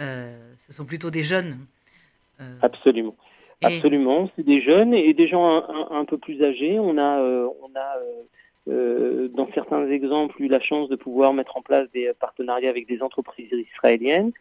euh, 0.00 0.54
ce 0.56 0.72
sont 0.72 0.84
plutôt 0.84 1.10
des 1.10 1.22
jeunes. 1.22 1.58
Euh, 2.40 2.58
Absolument. 2.62 3.16
Absolument, 3.62 4.30
c'est 4.36 4.44
des 4.44 4.62
jeunes 4.62 4.94
et 4.94 5.14
des 5.14 5.26
gens 5.26 5.64
un, 5.90 6.04
peu 6.04 6.16
plus 6.16 6.42
âgés. 6.42 6.78
On 6.78 6.96
a, 6.96 7.20
on 7.20 7.70
a 7.76 7.98
dans 9.34 9.48
certains 9.52 9.88
exemples, 9.90 10.40
eu 10.42 10.48
la 10.48 10.60
chance 10.60 10.88
de 10.88 10.96
pouvoir 10.96 11.32
mettre 11.32 11.56
en 11.56 11.62
place 11.62 11.88
des 11.92 12.12
partenariats 12.20 12.70
avec 12.70 12.86
des 12.86 13.02
entreprises 13.02 13.50
israéliennes 13.52 14.32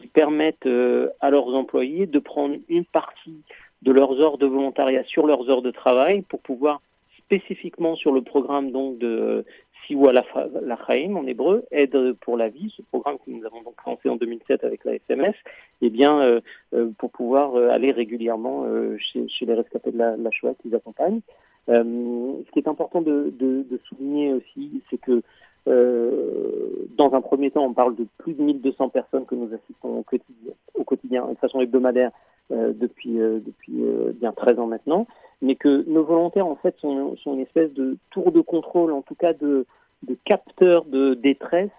qui 0.00 0.06
permettent 0.08 0.66
euh, 0.66 1.08
à 1.20 1.30
leurs 1.30 1.54
employés 1.54 2.06
de 2.06 2.18
prendre 2.18 2.56
une 2.68 2.84
partie 2.84 3.42
de 3.82 3.92
leurs 3.92 4.20
heures 4.20 4.38
de 4.38 4.46
volontariat 4.46 5.04
sur 5.04 5.26
leurs 5.26 5.48
heures 5.48 5.62
de 5.62 5.70
travail 5.70 6.22
pour 6.22 6.40
pouvoir 6.40 6.80
spécifiquement 7.18 7.96
sur 7.96 8.12
le 8.12 8.22
programme 8.22 8.70
donc 8.70 8.98
de 8.98 9.44
Siwa 9.86 10.12
Lachaim 10.12 11.16
en 11.16 11.26
hébreu, 11.26 11.64
aide 11.70 12.14
pour 12.20 12.36
la 12.36 12.48
vie, 12.48 12.72
ce 12.76 12.82
programme 12.82 13.16
que 13.18 13.30
nous 13.30 13.44
avons 13.44 13.62
donc 13.62 13.74
lancé 13.86 14.08
en 14.08 14.16
2007 14.16 14.64
avec 14.64 14.84
la 14.84 14.94
SMS, 14.94 15.34
eh 15.80 15.90
bien 15.90 16.20
euh, 16.20 16.40
euh, 16.74 16.90
pour 16.98 17.10
pouvoir 17.10 17.56
aller 17.56 17.92
régulièrement 17.92 18.66
chez, 18.98 19.26
les 19.46 19.54
rescapés 19.54 19.92
de 19.92 19.98
la, 19.98 20.16
la 20.16 20.30
Shoah 20.30 20.54
qui 20.60 20.68
les 20.68 20.76
accompagnent. 20.76 21.20
ce 21.68 22.50
qui 22.52 22.58
est 22.58 22.68
important 22.68 23.00
de, 23.00 23.32
de, 23.38 23.64
de 23.68 23.80
souligner 23.88 24.32
aussi, 24.32 24.82
c'est 24.90 24.98
que 24.98 25.22
euh, 25.68 26.86
dans 26.96 27.12
un 27.14 27.20
premier 27.20 27.50
temps, 27.50 27.64
on 27.64 27.74
parle 27.74 27.96
de 27.96 28.06
plus 28.18 28.34
de 28.34 28.42
1200 28.42 28.88
personnes 28.90 29.26
que 29.26 29.34
nous 29.34 29.52
assistons 29.52 29.98
au 29.98 30.02
quotidien, 30.02 30.52
au 30.74 30.84
quotidien 30.84 31.26
de 31.26 31.34
façon 31.36 31.60
hebdomadaire 31.60 32.12
euh, 32.52 32.72
depuis, 32.72 33.20
euh, 33.20 33.40
depuis 33.44 33.82
bien 34.14 34.32
13 34.32 34.58
ans 34.60 34.66
maintenant, 34.66 35.06
mais 35.42 35.54
que 35.54 35.84
nos 35.88 36.04
volontaires, 36.04 36.46
en 36.46 36.56
fait, 36.56 36.76
sont, 36.78 37.16
sont, 37.16 37.34
une 37.34 37.40
espèce 37.40 37.72
de 37.72 37.96
tour 38.10 38.32
de 38.32 38.40
contrôle, 38.40 38.92
en 38.92 39.02
tout 39.02 39.14
cas 39.14 39.32
de, 39.32 39.66
de 40.02 40.16
capteurs 40.24 40.84
de 40.84 41.14
détresse 41.14 41.70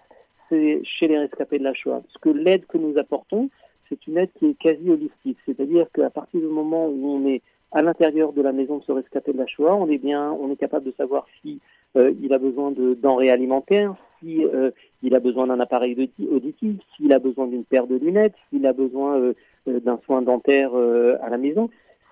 chez 0.50 1.08
les 1.08 1.18
rescapés 1.18 1.58
de 1.58 1.64
la 1.64 1.74
Shoah. 1.74 2.00
Parce 2.00 2.18
que 2.18 2.30
l'aide 2.30 2.66
que 2.66 2.78
nous 2.78 2.96
apportons, 2.96 3.50
c'est 3.88 4.06
une 4.06 4.18
aide 4.18 4.30
qui 4.38 4.46
est 4.46 4.58
quasi 4.58 4.90
holistique, 4.90 5.38
c'est-à-dire 5.46 5.86
qu'à 5.92 6.10
partir 6.10 6.40
du 6.40 6.46
moment 6.46 6.86
où 6.86 7.06
on 7.06 7.26
est 7.26 7.42
à 7.72 7.82
l'intérieur 7.82 8.32
de 8.32 8.40
la 8.40 8.52
maison 8.52 8.78
de 8.78 8.84
ce 8.84 8.92
rescapé 8.92 9.32
de 9.32 9.38
la 9.38 9.46
Shoah, 9.46 9.74
on 9.74 9.88
est 9.88 9.98
bien, 9.98 10.32
on 10.32 10.50
est 10.50 10.56
capable 10.56 10.86
de 10.86 10.92
savoir 10.92 11.26
si 11.42 11.60
euh, 11.96 12.12
il 12.22 12.32
a 12.32 12.38
besoin 12.38 12.70
de 12.70 12.94
denrées 12.94 13.30
alimentaires, 13.30 13.94
si 14.20 14.44
euh, 14.44 14.70
il 15.02 15.14
a 15.14 15.20
besoin 15.20 15.46
d'un 15.46 15.60
appareil 15.60 16.10
auditif, 16.30 16.76
s'il 16.96 17.12
a 17.12 17.18
besoin 17.18 17.46
d'une 17.46 17.64
paire 17.64 17.86
de 17.86 17.96
lunettes, 17.96 18.34
s'il 18.48 18.66
a 18.66 18.72
besoin 18.72 19.18
euh, 19.18 19.34
d'un 19.66 20.00
soin 20.06 20.22
dentaire 20.22 20.74
à 20.74 21.28
la 21.28 21.36
maison, 21.36 21.68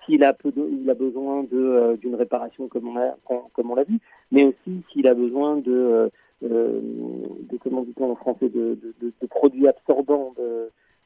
s'il 0.07 0.23
a, 0.23 0.35
il 0.45 0.89
a 0.89 0.93
besoin 0.95 1.43
d'une 1.43 2.15
réparation 2.15 2.67
comme 2.67 2.87
on, 2.87 2.97
a, 2.97 3.15
comme 3.53 3.71
on 3.71 3.75
l'a 3.75 3.83
vu, 3.83 3.99
mais 4.31 4.45
aussi 4.45 4.81
s'il 4.91 5.07
a 5.07 5.13
besoin 5.13 5.57
de, 5.57 6.09
de 6.41 7.57
comment 7.61 7.83
dit-on 7.83 8.11
en 8.11 8.15
français, 8.15 8.49
de, 8.49 8.79
de, 9.01 9.13
de 9.21 9.27
produits 9.27 9.67
absorbants. 9.67 10.33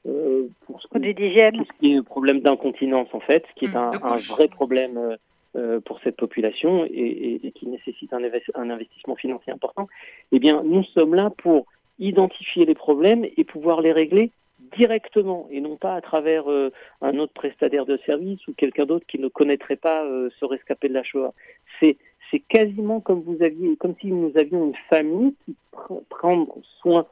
Euh, 0.08 0.48
pour 0.66 0.82
ce, 0.82 0.98
d'hygiène. 0.98 1.64
ce 1.64 1.80
qui 1.80 1.92
est 1.92 1.96
le 1.98 2.02
problème 2.02 2.40
d'incontinence 2.40 3.10
en 3.14 3.20
fait, 3.20 3.46
ce 3.48 3.60
qui 3.60 3.66
est 3.66 3.76
mmh. 3.76 3.78
un, 3.78 3.92
un 4.02 4.16
vrai 4.16 4.48
problème 4.48 5.16
euh, 5.56 5.80
pour 5.82 6.00
cette 6.00 6.16
population 6.16 6.86
et, 6.86 7.42
et, 7.44 7.52
qui 7.52 7.68
nécessite 7.68 8.14
un, 8.14 8.22
un, 8.56 8.70
investissement 8.70 9.16
financier 9.16 9.52
important, 9.52 9.90
eh 10.32 10.40
bien, 10.40 10.64
nous 10.64 10.84
sommes 10.86 11.14
là 11.14 11.30
pour 11.30 11.66
identifier 12.00 12.66
les 12.66 12.74
problèmes 12.74 13.26
et 13.36 13.44
pouvoir 13.44 13.82
les 13.82 13.92
régler 13.92 14.32
directement 14.78 15.48
et 15.52 15.62
non 15.62 15.78
pas 15.78 15.96
à 15.96 16.02
travers 16.02 16.50
euh, 16.50 16.72
un 17.02 17.18
autre 17.18 17.34
prestataire 17.34 17.86
de 17.86 17.98
service 18.06 18.46
ou 18.48 18.54
quelqu'un 18.54 18.86
d'autre 18.86 19.06
qui 19.08 19.20
ne 19.20 19.28
connaîtrait 19.28 19.76
pas 19.76 20.06
euh, 20.06 20.30
ce 20.40 20.46
rescapé 20.46 20.90
de 20.90 20.94
la 20.94 21.04
Shoah. 21.04 21.34
C'est 21.80 21.98
c'est 22.30 22.40
quasiment 22.40 23.02
comme 23.02 23.22
vous 23.22 23.44
aviez, 23.44 23.76
comme 23.76 23.96
si 24.00 24.08
nous 24.08 24.32
avions 24.38 24.66
une 24.66 24.76
famille 24.90 25.36
qui 25.46 25.56
pr 25.72 25.94
prend 26.10 26.48
soin 26.80 27.06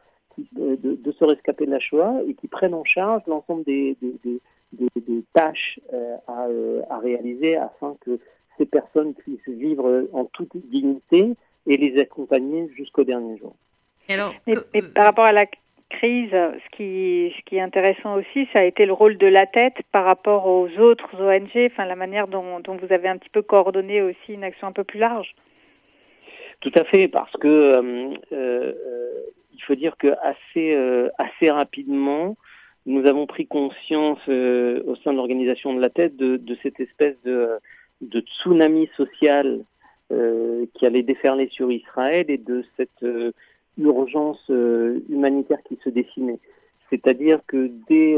de, 0.54 0.76
de, 0.76 0.96
de, 0.96 1.12
ce 1.12 1.26
rescapé 1.26 1.66
de 1.66 1.72
la 1.72 1.80
Shoah 1.80 2.22
et 2.28 2.34
qui 2.34 2.48
prennent 2.48 2.74
en 2.74 2.86
charge 2.86 3.22
l'ensemble 3.28 3.64
des, 3.66 3.98
des, 4.02 4.40
des, 4.72 4.88
des, 4.96 5.24
tâches 5.34 5.80
euh, 5.94 6.16
à, 6.28 6.48
euh, 6.48 6.82
à, 6.90 7.00
réaliser 7.00 7.58
afin 7.58 7.98
que 8.02 8.20
ces 8.58 8.66
personnes 8.66 9.14
puissent 9.14 9.48
vivre 9.48 10.08
en 10.14 10.26
toute 10.26 10.56
dignité 10.56 11.34
et 11.68 11.78
les 11.78 12.00
accompagner 12.00 12.70
jusqu'au 12.76 13.04
dernier 13.04 13.38
jour. 13.38 13.56
Et, 14.08 14.14
alors, 14.14 14.34
par 14.96 15.06
rapport 15.06 15.26
à 15.26 15.32
la 15.32 15.46
crise, 15.90 16.32
ce 16.32 16.76
qui, 16.76 17.34
ce 17.38 17.44
qui 17.46 17.58
est 17.58 17.62
intéressant 17.62 18.16
aussi, 18.16 18.48
ça 18.54 18.60
a 18.60 18.64
été 18.64 18.86
le 18.86 18.94
rôle 18.94 19.18
de 19.18 19.28
la 19.28 19.46
tête 19.46 19.76
par 19.92 20.06
rapport 20.06 20.48
aux 20.48 20.70
autres 20.80 21.10
ONG, 21.20 21.70
enfin 21.72 21.86
la 21.86 21.96
manière 21.96 22.28
dont, 22.28 22.62
vous 22.66 22.94
avez 22.94 23.08
un 23.08 23.18
petit 23.18 23.30
peu 23.30 23.42
coordonné 23.42 24.02
aussi 24.02 24.34
une 24.34 24.44
action 24.44 24.68
un 24.68 24.72
peu 24.72 24.84
plus 24.84 25.00
large. 25.00 25.36
Tout 26.62 26.72
à 26.76 26.84
fait, 26.84 27.08
parce 27.08 27.32
que 27.34 27.48
euh, 27.48 28.14
euh, 28.32 28.74
il 29.54 29.62
faut 29.64 29.76
dire 29.76 29.96
que 29.98 30.14
assez, 30.22 30.76
euh, 30.76 31.10
assez 31.18 31.50
rapidement, 31.50 32.38
nous 32.86 33.06
avons 33.06 33.26
pris 33.26 33.48
conscience 33.48 34.20
au 34.28 34.96
sein 35.04 35.12
de 35.12 35.18
l'organisation 35.18 35.74
de 35.74 35.82
la 35.82 35.90
tête 35.90 36.16
de, 36.16 36.58
cette 36.64 36.80
espèce 36.80 37.16
de, 37.24 37.60
tsunami 38.02 38.90
social 38.96 39.60
qui 40.74 40.86
allait 40.86 41.04
déferler 41.04 41.50
sur 41.50 41.72
Israël 41.72 42.26
et 42.30 42.38
de 42.38 42.66
cette 42.78 43.06
euh, 43.80 43.84
urgence 43.84 44.40
humanitaire 45.10 45.60
qui 45.64 45.78
se 45.84 45.90
dessinait. 45.90 46.40
C'est-à-dire 46.90 47.40
que 47.48 47.70
dès, 47.88 48.18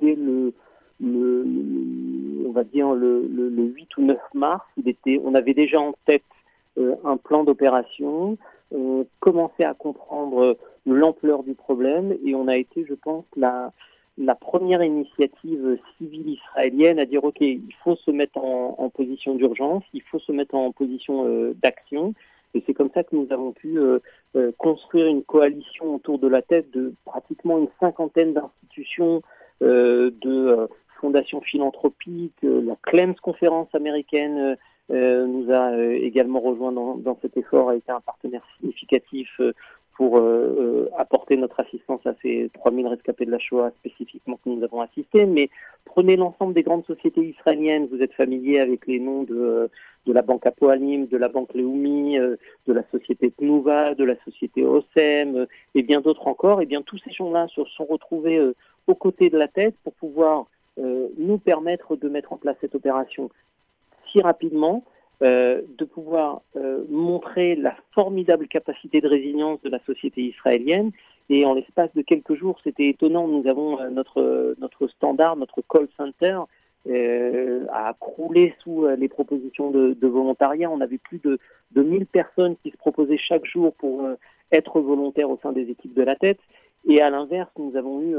dès 0.00 0.14
le, 0.14 0.54
on 2.46 2.52
va 2.52 2.64
dire 2.64 2.92
le, 2.94 3.28
8 3.28 3.96
ou 3.98 4.02
9 4.02 4.18
mars, 4.34 4.64
on 5.22 5.34
avait 5.34 5.52
déjà 5.52 5.78
en 5.78 5.94
tête 6.06 6.22
un 7.04 7.16
plan 7.18 7.44
d'opération, 7.44 8.38
on 8.72 9.06
commençait 9.20 9.64
à 9.64 9.74
comprendre 9.74 10.56
l'ampleur 10.86 11.42
du 11.42 11.54
problème 11.54 12.16
et 12.24 12.34
on 12.34 12.48
a 12.48 12.56
été, 12.56 12.86
je 12.88 12.94
pense, 12.94 13.24
la, 13.36 13.72
la 14.18 14.34
première 14.34 14.82
initiative 14.82 15.78
civile 15.98 16.30
israélienne 16.30 16.98
à 16.98 17.04
dire 17.04 17.24
ok, 17.24 17.40
il 17.40 17.74
faut 17.84 17.96
se 17.96 18.10
mettre 18.10 18.38
en, 18.38 18.76
en 18.78 18.88
position 18.88 19.34
d'urgence, 19.34 19.84
il 19.92 20.02
faut 20.02 20.18
se 20.18 20.32
mettre 20.32 20.54
en 20.54 20.72
position 20.72 21.26
euh, 21.26 21.54
d'action. 21.62 22.14
Et 22.54 22.62
c'est 22.66 22.74
comme 22.74 22.90
ça 22.94 23.04
que 23.04 23.14
nous 23.14 23.26
avons 23.30 23.52
pu 23.52 23.78
euh, 23.78 23.98
euh, 24.36 24.52
construire 24.58 25.06
une 25.06 25.22
coalition 25.22 25.96
autour 25.96 26.18
de 26.18 26.28
la 26.28 26.42
tête 26.42 26.70
de 26.72 26.94
pratiquement 27.04 27.58
une 27.58 27.68
cinquantaine 27.80 28.32
d'institutions, 28.32 29.22
de 29.60 30.68
fondations 31.00 31.40
philanthropiques, 31.40 32.36
la 32.42 32.76
Clems 32.82 33.14
conférence 33.14 33.74
américaine 33.74 34.58
nous 34.90 35.50
a 35.50 35.74
également 35.94 36.40
rejoint 36.40 36.72
dans, 36.72 36.96
dans, 36.96 37.18
cet 37.22 37.38
effort, 37.38 37.70
a 37.70 37.76
été 37.76 37.90
un 37.90 38.02
partenaire 38.02 38.42
significatif 38.58 39.40
pour 39.96 40.18
euh, 40.18 40.20
euh, 40.20 40.88
apporter 40.98 41.36
notre 41.36 41.60
assistance 41.60 42.06
à 42.06 42.14
ces 42.20 42.50
3000 42.52 42.86
rescapés 42.86 43.24
de 43.24 43.30
la 43.30 43.38
Shoah 43.38 43.70
spécifiquement 43.78 44.38
que 44.44 44.50
nous 44.50 44.62
avons 44.62 44.82
assistés. 44.82 45.24
Mais 45.24 45.48
prenez 45.86 46.16
l'ensemble 46.16 46.52
des 46.52 46.62
grandes 46.62 46.84
sociétés 46.84 47.22
israéliennes. 47.22 47.88
Vous 47.90 48.02
êtes 48.02 48.12
familier 48.12 48.60
avec 48.60 48.86
les 48.86 49.00
noms 49.00 49.22
de, 49.22 49.70
de 50.04 50.12
la 50.12 50.20
banque 50.20 50.44
Apoalim, 50.46 51.06
de 51.06 51.16
la 51.16 51.28
banque 51.28 51.54
Leumi, 51.54 52.18
euh, 52.18 52.36
de 52.66 52.72
la 52.74 52.82
société 52.90 53.30
Tnuva, 53.30 53.94
de 53.94 54.04
la 54.04 54.16
société 54.24 54.64
OSEM 54.64 55.46
et 55.74 55.82
bien 55.82 56.02
d'autres 56.02 56.28
encore. 56.28 56.60
Et 56.60 56.66
bien 56.66 56.82
tous 56.82 56.98
ces 56.98 57.12
gens-là 57.12 57.48
se 57.48 57.64
sont 57.64 57.86
retrouvés 57.86 58.38
aux 58.86 58.94
côtés 58.94 59.30
de 59.30 59.38
la 59.38 59.48
tête 59.48 59.76
pour 59.82 59.94
pouvoir 59.94 60.46
nous 60.78 61.38
permettre 61.38 61.96
de 61.96 62.06
mettre 62.10 62.34
en 62.34 62.36
place 62.36 62.56
cette 62.60 62.74
opération 62.74 63.30
si 64.12 64.20
rapidement 64.20 64.84
de 65.20 65.84
pouvoir 65.84 66.42
montrer 66.88 67.56
la 67.56 67.74
formidable 67.92 68.48
capacité 68.48 69.00
de 69.00 69.08
résilience 69.08 69.60
de 69.62 69.70
la 69.70 69.78
société 69.86 70.22
israélienne. 70.22 70.90
Et 71.30 71.44
en 71.44 71.54
l'espace 71.54 71.90
de 71.94 72.02
quelques 72.02 72.34
jours, 72.34 72.58
c'était 72.62 72.88
étonnant. 72.88 73.26
Nous 73.26 73.48
avons 73.48 73.78
notre, 73.90 74.54
notre 74.58 74.88
standard, 74.88 75.36
notre 75.36 75.62
call 75.62 75.88
center, 75.96 76.40
euh, 76.88 77.66
a 77.72 77.94
croulé 77.98 78.54
sous 78.62 78.84
euh, 78.84 78.94
les 78.94 79.08
propositions 79.08 79.72
de, 79.72 80.06
volontariat. 80.06 80.70
On 80.70 80.80
avait 80.80 80.98
plus 80.98 81.18
de, 81.18 81.40
de 81.72 81.82
1000 81.82 82.06
personnes 82.06 82.54
qui 82.62 82.70
se 82.70 82.76
proposaient 82.76 83.18
chaque 83.18 83.44
jour 83.44 83.74
pour 83.74 84.04
euh, 84.04 84.14
être 84.52 84.80
volontaires 84.80 85.28
au 85.28 85.38
sein 85.42 85.50
des 85.50 85.68
équipes 85.68 85.94
de 85.94 86.02
la 86.02 86.14
tête. 86.14 86.38
Et 86.88 87.00
à 87.00 87.10
l'inverse, 87.10 87.50
nous 87.58 87.76
avons 87.76 88.00
eu 88.02 88.14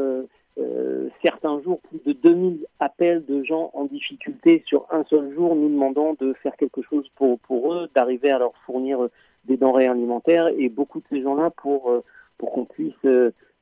certains 1.21 1.61
jours 1.61 1.79
plus 1.81 1.99
de 2.05 2.13
2000 2.13 2.65
appels 2.79 3.23
de 3.25 3.43
gens 3.43 3.69
en 3.73 3.85
difficulté 3.85 4.63
sur 4.65 4.87
un 4.91 5.03
seul 5.03 5.33
jour, 5.33 5.55
nous 5.55 5.69
demandant 5.69 6.15
de 6.19 6.33
faire 6.41 6.55
quelque 6.57 6.81
chose 6.81 7.07
pour, 7.15 7.73
eux, 7.73 7.89
d'arriver 7.93 8.31
à 8.31 8.39
leur 8.39 8.55
fournir 8.65 9.07
des 9.45 9.57
denrées 9.57 9.87
alimentaires 9.87 10.47
et 10.47 10.69
beaucoup 10.69 10.99
de 10.99 11.05
ces 11.09 11.21
gens-là 11.21 11.51
pour, 11.51 11.91
pour 12.37 12.51
qu'on 12.51 12.65
puisse 12.65 12.95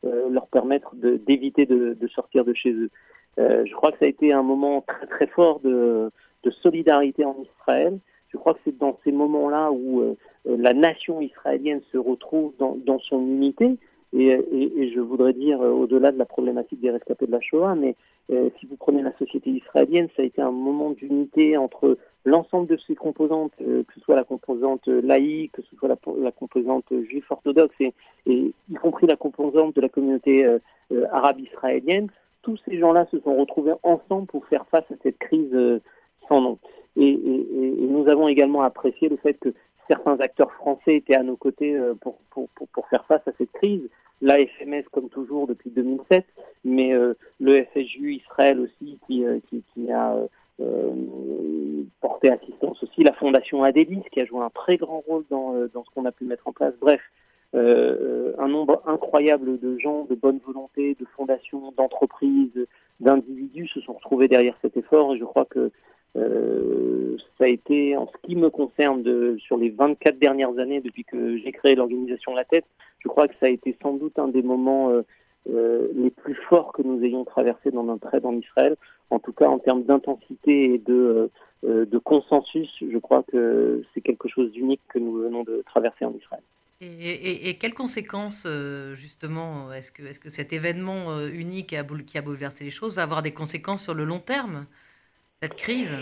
leur 0.04 0.48
permettre 0.48 0.96
d'éviter 0.96 1.66
de, 1.66 1.98
de, 2.00 2.08
sortir 2.08 2.46
de 2.46 2.54
chez 2.54 2.72
eux. 2.72 2.90
Euh, 3.38 3.66
je 3.66 3.74
crois 3.74 3.92
que 3.92 4.00
ça 4.00 4.06
a 4.06 4.08
été 4.08 4.32
un 4.32 4.44
moment 4.44 4.82
très 4.82 5.08
très 5.08 5.28
fort 5.28 5.60
de, 5.60 6.12
de 6.44 6.52
solidarité 6.52 7.26
en 7.26 7.36
Israël. 7.42 8.00
Je 8.30 8.38
crois 8.38 8.54
que 8.54 8.60
c'est 8.66 8.78
dans 8.78 8.98
ces 9.04 9.12
moments-là 9.12 9.72
où 9.72 10.02
euh, 10.02 10.18
euh, 10.48 10.56
la 10.58 10.74
nation 10.74 11.22
israélienne 11.22 11.82
se 11.92 11.98
retrouve 11.98 12.54
dans, 12.60 12.78
dans 12.86 13.00
son 13.00 13.20
unité. 13.22 13.78
Et, 14.14 14.92
je 14.94 15.00
voudrais 15.00 15.34
dire, 15.34 15.60
au-delà 15.60 16.12
de 16.12 16.18
la 16.18 16.26
problématique 16.26 16.80
des 16.80 16.90
rescapés 16.90 17.28
de 17.28 17.32
la 17.32 17.42
Shoah, 17.42 17.76
mais 17.76 17.96
si 18.30 18.66
vous 18.66 18.78
prenez 18.78 19.02
la 19.02 19.16
société 19.18 19.50
israélienne, 19.50 20.08
ça 20.16 20.22
a 20.22 20.26
été 20.26 20.42
un 20.42 20.52
moment 20.52 20.92
d'unité 20.92 21.58
entre 21.58 21.98
l'ensemble 22.24 22.68
de 22.68 22.78
ses 22.88 22.96
composantes, 22.96 23.52
que 23.58 23.94
ce 23.94 24.00
soit 24.00 24.16
la 24.16 24.24
composante 24.24 24.88
laïque, 24.88 25.52
que 25.52 25.62
ce 25.64 25.76
soit 25.76 25.90
la, 25.90 26.32
composante 26.32 26.86
juive 27.10 27.26
orthodoxe, 27.30 27.76
et, 27.82 27.94
y 28.26 28.74
compris 28.76 29.06
la 29.06 29.18
composante 29.18 29.76
de 29.76 29.82
la 29.82 29.90
communauté 29.90 30.48
arabe 31.12 31.42
israélienne, 31.42 32.10
tous 32.46 32.60
ces 32.70 32.78
gens-là 32.78 33.08
se 33.10 33.20
sont 33.20 33.36
retrouvés 33.36 33.74
ensemble 33.82 34.28
pour 34.28 34.46
faire 34.46 34.68
face 34.68 34.86
à 34.92 34.96
cette 35.02 35.18
crise 35.18 35.52
euh, 35.54 35.82
sans 36.30 36.42
nom. 36.42 36.60
Et, 36.96 37.18
nous 37.18 38.08
avons 38.08 38.28
également 38.28 38.62
apprécié 38.62 39.10
le 39.10 39.18
fait 39.18 39.34
que 39.34 39.50
certains 39.88 40.20
acteurs 40.20 40.52
français 40.54 40.96
étaient 40.96 41.16
à 41.16 41.24
nos 41.24 41.36
côtés 41.36 41.76
euh, 41.76 41.94
pour, 41.96 42.18
pour, 42.32 42.48
pour, 42.50 42.88
faire 42.90 43.06
face 43.06 43.28
à 43.28 43.32
cette 43.38 43.52
crise. 43.54 43.88
La 44.22 44.38
FMS 44.38 44.84
comme 44.92 45.10
toujours 45.10 45.48
depuis 45.48 45.70
2007, 45.70 46.26
mais 46.64 46.94
euh, 46.94 47.14
le 47.40 47.64
FSU 47.66 48.14
Israël 48.14 48.60
aussi 48.60 48.98
qui, 49.06 49.24
qui, 49.50 49.64
qui 49.74 49.92
a 49.92 50.16
porté 52.00 52.32
assistance 52.32 52.82
aussi, 52.82 53.04
la 53.04 53.12
Fondation 53.12 53.64
Adélis 53.64 54.04
qui 54.14 54.22
a 54.22 54.26
joué 54.26 54.40
un 54.40 54.50
très 54.50 54.78
grand 54.78 55.04
rôle 55.06 55.26
dans, 55.30 55.54
dans 55.74 55.84
ce 55.84 55.90
qu'on 55.94 56.06
a 56.06 56.14
pu 56.14 56.24
mettre 56.24 56.48
en 56.48 56.54
place. 56.54 56.74
Bref, 56.80 57.02
euh, 57.56 58.34
un 58.38 58.50
nombre 58.50 58.82
incroyable 58.86 59.60
de 59.60 59.78
gens 59.78 60.04
de 60.10 60.16
bonne 60.16 60.40
volonté, 60.46 60.98
de 61.00 61.06
fondations, 61.16 61.72
d'entreprises, 61.78 62.68
d'individus 63.00 63.68
se 63.70 63.80
sont 63.82 63.94
retrouvés 63.94 64.28
derrière 64.28 64.58
cet 64.62 64.76
effort 64.76 65.16
je 65.16 65.24
crois 65.24 65.46
que 65.46 65.72
euh, 66.16 67.18
ça 67.38 67.46
a 67.46 67.48
été, 67.48 67.98
en 67.98 68.08
ce 68.08 68.28
qui 68.28 68.36
me 68.36 68.50
concerne, 68.50 69.04
sur 69.40 69.58
les 69.58 69.70
24 69.70 70.18
dernières 70.18 70.58
années 70.58 70.82
depuis 70.82 71.04
que 71.04 71.38
j'ai 71.38 71.52
créé 71.52 71.76
l'organisation 71.76 72.34
La 72.34 72.46
Tête, 72.46 72.66
je 73.00 73.08
crois 73.08 73.28
que 73.28 73.36
ça 73.40 73.48
a 73.48 73.50
été 73.50 73.78
sans 73.82 73.94
doute 73.94 74.18
un 74.18 74.28
des 74.28 74.42
moments 74.42 74.92
euh, 75.48 75.90
les 75.94 76.10
plus 76.10 76.34
forts 76.50 76.74
que 76.74 76.82
nous 76.82 77.04
ayons 77.04 77.24
traversé 77.24 77.70
dans 77.70 77.84
notre 77.84 78.12
aide 78.16 78.26
en 78.26 78.34
Israël. 78.34 78.76
En 79.12 79.20
tout 79.20 79.32
cas, 79.32 79.48
en 79.48 79.60
termes 79.60 79.84
d'intensité 79.84 80.74
et 80.74 80.78
de, 80.80 81.30
consensus, 82.04 82.70
je 82.82 82.98
crois 82.98 83.24
que 83.24 83.84
c'est 83.94 84.02
quelque 84.02 84.28
chose 84.28 84.52
d'unique 84.52 84.82
que 84.90 85.00
nous 85.00 85.14
venons 85.14 85.44
de 85.44 85.64
traverser 85.66 86.06
en 86.06 86.14
Israël. 86.14 86.42
Et, 86.82 87.58
quelles 87.60 87.74
conséquences, 87.74 88.46
euh, 88.48 88.96
justement, 88.96 89.72
est-ce 89.72 89.92
que, 89.92 90.04
est 90.04 90.20
que 90.20 90.30
cet 90.30 90.52
événement 90.52 91.12
euh, 91.12 91.30
unique 91.30 91.68
qui 91.68 92.18
a 92.18 92.22
bouleversé 92.22 92.64
les 92.64 92.70
choses 92.70 92.96
va 92.96 93.04
avoir 93.04 93.22
des 93.22 93.32
conséquences 93.32 93.84
sur 93.84 93.94
le 93.94 94.04
long 94.04 94.20
terme, 94.20 94.66
cette 95.46 95.56
crise 95.58 95.96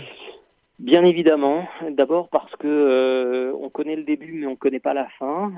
Bien 0.80 1.04
évidemment. 1.04 1.68
D'abord 1.90 2.28
parce 2.30 2.50
que 2.56 2.66
euh, 2.66 3.52
on 3.60 3.68
connaît 3.68 3.94
le 3.94 4.02
début, 4.02 4.32
mais 4.32 4.46
on 4.46 4.52
ne 4.52 4.56
connaît 4.56 4.80
pas 4.80 4.92
la 4.92 5.06
fin. 5.20 5.52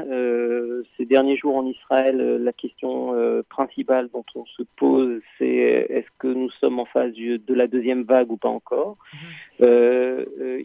ces 0.97 1.07
derniers 1.07 1.37
jours 1.37 1.57
en 1.57 1.65
Israël, 1.65 2.19
la 2.19 2.53
question 2.53 3.15
principale 3.49 4.11
dont 4.13 4.27
on 4.35 4.45
se 4.45 4.63
pose, 4.77 5.21
c'est 5.39 5.47
est-ce 5.47 6.09
que 6.19 6.27
nous 6.27 6.51
sommes 6.61 6.81
en 6.81 6.85
phase 6.85 7.15
de 7.15 7.55
la 7.55 7.67
deuxième 7.67 8.03
vague 8.03 8.31
ou 8.31 8.37
pas 8.37 8.51
encore? 8.51 8.99
Mmh 9.61 9.67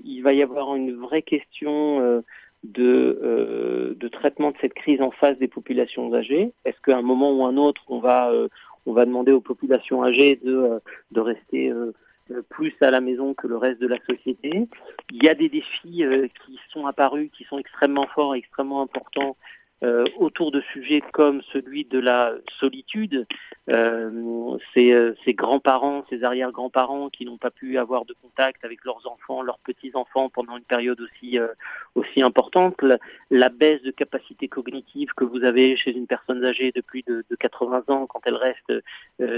Il 0.03 0.21
va 0.21 0.33
y 0.33 0.41
avoir 0.43 0.75
une 0.75 0.95
vraie 0.95 1.21
question 1.21 2.21
de, 2.63 3.19
euh, 3.23 3.95
de 3.95 4.07
traitement 4.07 4.51
de 4.51 4.57
cette 4.61 4.73
crise 4.73 5.01
en 5.01 5.11
face 5.11 5.37
des 5.37 5.47
populations 5.47 6.13
âgées 6.13 6.53
Est-ce 6.65 6.79
qu'à 6.81 6.97
un 6.97 7.01
moment 7.01 7.31
ou 7.31 7.45
un 7.45 7.57
autre, 7.57 7.81
on 7.87 7.99
va, 7.99 8.29
euh, 8.31 8.47
on 8.85 8.93
va 8.93 9.05
demander 9.05 9.31
aux 9.31 9.41
populations 9.41 10.03
âgées 10.03 10.39
de, 10.43 10.55
euh, 10.55 10.79
de 11.11 11.19
rester 11.19 11.71
plus 12.49 12.73
à 12.81 12.91
la 12.91 13.01
maison 13.01 13.33
que 13.33 13.47
le 13.47 13.57
reste 13.57 13.81
de 13.81 13.87
la 13.87 13.97
société. 14.05 14.67
Il 15.11 15.23
y 15.23 15.29
a 15.29 15.35
des 15.35 15.49
défis 15.49 16.03
qui 16.45 16.59
sont 16.71 16.85
apparus, 16.85 17.29
qui 17.33 17.43
sont 17.45 17.57
extrêmement 17.57 18.07
forts, 18.07 18.35
extrêmement 18.35 18.81
importants 18.81 19.35
euh, 19.83 20.05
autour 20.17 20.51
de 20.51 20.61
sujets 20.73 21.01
comme 21.11 21.41
celui 21.51 21.85
de 21.85 21.99
la 21.99 22.33
solitude, 22.59 23.25
euh, 23.69 24.57
ces, 24.73 24.91
euh, 24.91 25.13
grands-parents, 25.29 26.03
ces 26.09 26.23
arrière-grands-parents 26.23 27.09
qui 27.09 27.25
n'ont 27.25 27.37
pas 27.37 27.51
pu 27.51 27.77
avoir 27.77 28.05
de 28.05 28.15
contact 28.21 28.65
avec 28.65 28.83
leurs 28.85 29.07
enfants, 29.07 29.41
leurs 29.41 29.59
petits-enfants 29.59 30.29
pendant 30.29 30.57
une 30.57 30.63
période 30.63 30.99
aussi, 31.01 31.39
euh, 31.39 31.47
aussi 31.95 32.21
importante, 32.21 32.75
la, 33.29 33.49
baisse 33.49 33.81
de 33.83 33.91
capacité 33.91 34.47
cognitive 34.47 35.09
que 35.15 35.23
vous 35.23 35.43
avez 35.43 35.75
chez 35.75 35.91
une 35.95 36.07
personne 36.07 36.43
âgée 36.43 36.71
de 36.71 36.81
plus 36.81 37.03
de, 37.03 37.23
de 37.29 37.35
80 37.35 37.83
ans 37.89 38.07
quand 38.07 38.21
elle 38.25 38.35
reste 38.35 38.73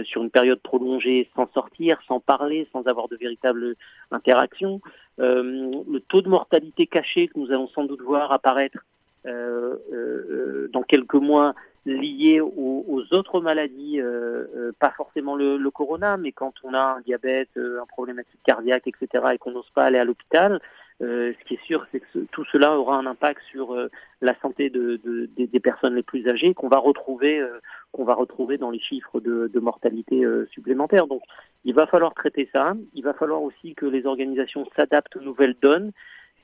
sur 0.06 0.24
une 0.24 0.30
période 0.30 0.60
prolongée 0.62 1.30
sans 1.36 1.52
sortir, 1.54 2.00
sans 2.08 2.20
parler, 2.20 2.68
sans 2.72 2.84
avoir 2.84 3.08
de 3.08 3.16
véritable 3.16 3.76
interaction, 4.12 4.82
le 5.18 6.00
taux 6.00 6.22
de 6.22 6.30
mortalité 6.30 6.86
caché 6.86 7.28
que 7.28 7.40
nous 7.40 7.52
allons 7.52 7.68
sans 7.70 7.86
doute 7.86 8.02
voir 8.02 8.32
apparaître 8.32 8.78
euh, 8.78 8.80
euh, 8.80 8.93
dans 9.26 10.84
quelques 10.84 11.14
mois 11.16 11.56
liées 11.86 12.40
aux, 12.40 13.04
autres 13.12 13.42
maladies, 13.42 14.00
euh, 14.00 14.72
pas 14.80 14.92
forcément 14.92 15.36
le, 15.36 15.58
le, 15.58 15.72
corona, 15.72 16.18
mais 16.18 16.32
quand 16.32 16.54
on 16.64 16.74
a 16.74 16.96
un 16.98 17.02
diabète, 17.02 17.50
un 17.58 17.86
problématique 17.86 18.40
cardiaque, 18.46 18.88
etc., 18.88 19.26
et 19.34 19.38
qu'on 19.38 19.52
n'ose 19.52 19.70
pas 19.72 19.84
aller 19.84 20.00
à 20.00 20.06
l'hôpital, 20.06 20.62
ce 21.02 21.44
qui 21.46 21.56
est 21.56 21.66
sûr, 21.66 21.86
c'est 21.92 22.00
que 22.00 22.20
tout 22.32 22.46
cela 22.46 22.78
aura 22.78 22.96
un 22.96 23.06
impact 23.06 23.42
sur 23.52 23.76
la 24.22 24.40
santé 24.40 24.70
de, 24.70 25.02
de, 25.04 25.28
des, 25.36 25.60
personnes 25.60 25.96
les 25.96 26.04
plus 26.04 26.26
âgées 26.30 26.54
qu'on 26.54 26.70
va 26.70 26.78
retrouver, 26.78 27.46
qu'on 27.92 28.06
va 28.06 28.14
retrouver 28.14 28.58
dans 28.58 28.72
les 28.72 28.80
chiffres 28.80 29.20
de, 29.20 29.60
mortalité 29.60 30.24
supplémentaires. 30.52 31.08
Donc, 31.08 31.22
il 31.66 31.74
va 31.74 31.88
falloir 31.88 32.14
traiter 32.14 32.48
ça. 32.54 32.74
Il 32.94 33.04
va 33.04 33.14
falloir 33.14 33.42
aussi 33.42 33.76
que 33.76 33.86
les 33.86 34.06
organisations 34.06 34.66
s'adaptent 34.78 35.18
aux 35.18 35.22
nouvelles 35.22 35.56
donnes. 35.62 35.92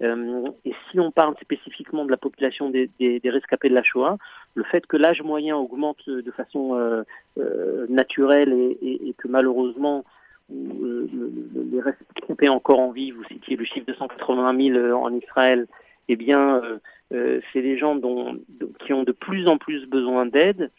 Euh, 0.02 0.48
et 0.66 0.74
si 0.90 1.00
on 1.00 1.12
parle 1.12 1.36
spécifiquement 1.42 2.06
de 2.06 2.12
la 2.12 2.18
population 2.18 2.70
des, 2.70 2.90
des, 3.00 3.20
des 3.20 3.30
rescapés 3.30 3.70
de 3.70 3.74
la 3.74 3.84
Shoah, 3.84 4.18
le 4.56 4.64
fait 4.64 4.86
que 4.88 4.98
l'âge 4.98 5.22
moyen 5.22 5.58
augmente 5.58 6.10
de 6.10 6.32
façon 6.32 6.76
euh, 6.76 7.04
euh, 7.38 7.86
naturelle 7.90 8.54
et, 8.54 8.78
et, 8.82 9.10
et, 9.10 9.14
que 9.14 9.28
malheureusement 9.28 10.06
euh, 10.52 11.08
les 11.72 11.82
rescapés 11.82 12.50
encore 12.50 12.80
en 12.80 12.92
vie, 12.92 13.12
vous 13.12 13.24
citiez 13.26 13.58
le 13.58 13.66
chiffre 13.66 13.86
de 13.86 13.94
180 13.94 14.74
000 14.74 14.94
en 14.94 15.14
Israël, 15.14 15.68
eh 16.08 16.16
bien, 16.16 16.64
c'est 17.12 17.62
des 17.62 17.78
gens 17.78 17.96
dont, 17.96 18.40
qui 18.80 18.94
ont 18.94 19.04
de 19.04 19.12
plus 19.12 19.48
en 19.48 19.60
plus 19.60 19.86
besoin 19.86 20.26
d'aide. 20.26 20.72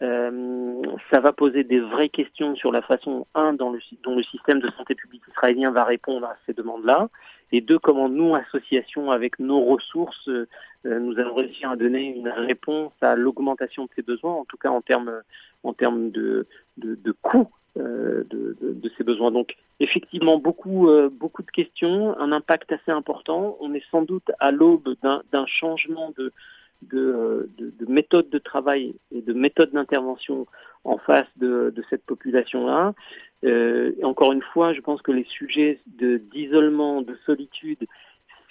Euh, 0.00 0.82
ça 1.12 1.20
va 1.20 1.32
poser 1.32 1.64
des 1.64 1.80
vraies 1.80 2.08
questions 2.08 2.54
sur 2.54 2.70
la 2.70 2.82
façon, 2.82 3.26
un, 3.34 3.52
dont 3.52 3.72
le 3.72 4.22
système 4.22 4.60
de 4.60 4.70
santé 4.70 4.94
publique 4.94 5.22
israélien 5.28 5.72
va 5.72 5.84
répondre 5.84 6.26
à 6.26 6.36
ces 6.46 6.52
demandes-là, 6.52 7.08
et 7.50 7.60
deux, 7.60 7.78
comment 7.78 8.08
nous, 8.08 8.34
associations, 8.34 9.10
avec 9.10 9.38
nos 9.38 9.64
ressources, 9.64 10.28
euh, 10.28 10.46
nous 10.84 11.18
allons 11.18 11.34
réussir 11.34 11.70
à 11.70 11.76
donner 11.76 12.14
une 12.14 12.28
réponse 12.28 12.92
à 13.00 13.16
l'augmentation 13.16 13.84
de 13.84 13.90
ces 13.96 14.02
besoins, 14.02 14.34
en 14.34 14.44
tout 14.44 14.58
cas 14.58 14.68
en 14.68 14.82
termes, 14.82 15.22
en 15.64 15.72
termes 15.72 16.10
de, 16.10 16.46
de, 16.76 16.94
de 16.94 17.12
coûts 17.22 17.50
euh, 17.78 18.24
de, 18.30 18.56
de, 18.60 18.72
de, 18.72 18.90
ces 18.96 19.04
besoins. 19.04 19.30
Donc, 19.30 19.54
effectivement, 19.78 20.38
beaucoup, 20.38 20.88
euh, 20.88 21.08
beaucoup 21.10 21.42
de 21.42 21.50
questions, 21.50 22.18
un 22.18 22.32
impact 22.32 22.72
assez 22.72 22.90
important. 22.90 23.56
On 23.60 23.72
est 23.72 23.84
sans 23.90 24.02
doute 24.02 24.30
à 24.40 24.50
l'aube 24.50 24.94
d'un 25.02 25.46
changement 25.46 26.12
de, 26.18 26.32
de, 26.82 27.50
de, 27.58 27.72
de 27.78 27.90
méthodes 27.90 28.30
de 28.30 28.38
travail 28.38 28.94
et 29.12 29.22
de 29.22 29.32
méthodes 29.32 29.72
d'intervention 29.72 30.46
en 30.84 30.98
face 30.98 31.26
de, 31.36 31.72
cette 31.90 32.04
population-là. 32.04 32.94
Euh, 33.44 33.92
encore 34.02 34.32
une 34.32 34.42
fois, 34.42 34.72
je 34.72 34.80
pense 34.80 35.02
que 35.02 35.12
les 35.12 35.24
sujets 35.24 35.80
d'isolement, 35.86 37.02
de, 37.02 37.16
solitude, 37.26 37.86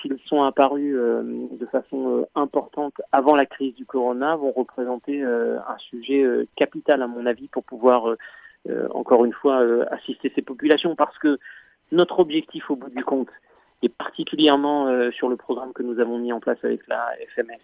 s'ils 0.02 0.20
sont 0.26 0.44
apparus 0.44 0.96
euh, 0.96 1.24
de 1.52 1.66
façon 1.66 2.20
euh, 2.20 2.26
importante 2.36 2.94
avant 3.12 3.36
la 3.36 3.46
crise 3.46 3.74
du 3.76 3.86
corona, 3.86 4.36
vont 4.36 4.52
représenter 4.52 5.24
un 5.24 5.78
sujet 5.90 6.26
capital, 6.56 7.02
à 7.02 7.08
mon 7.08 7.26
avis, 7.26 7.48
pour 7.48 7.64
pouvoir, 7.64 8.16
encore 8.92 9.26
une 9.26 9.34
fois, 9.34 9.64
assister 9.92 10.32
ces 10.36 10.42
populations. 10.42 10.96
Parce 10.96 11.18
que 11.18 11.40
notre 11.92 12.20
objectif, 12.20 12.70
au 12.70 12.76
bout 12.76 12.90
du 12.90 13.04
compte, 13.04 13.30
et 13.84 13.90
particulièrement 13.90 15.12
sur 15.12 15.30
le 15.30 15.36
programme 15.36 15.74
que 15.74 15.84
nous 15.84 16.00
avons 16.00 16.18
mis 16.18 16.34
en 16.34 16.40
place 16.40 16.58
avec 16.64 16.88
la 16.88 17.10
FMS, 17.36 17.62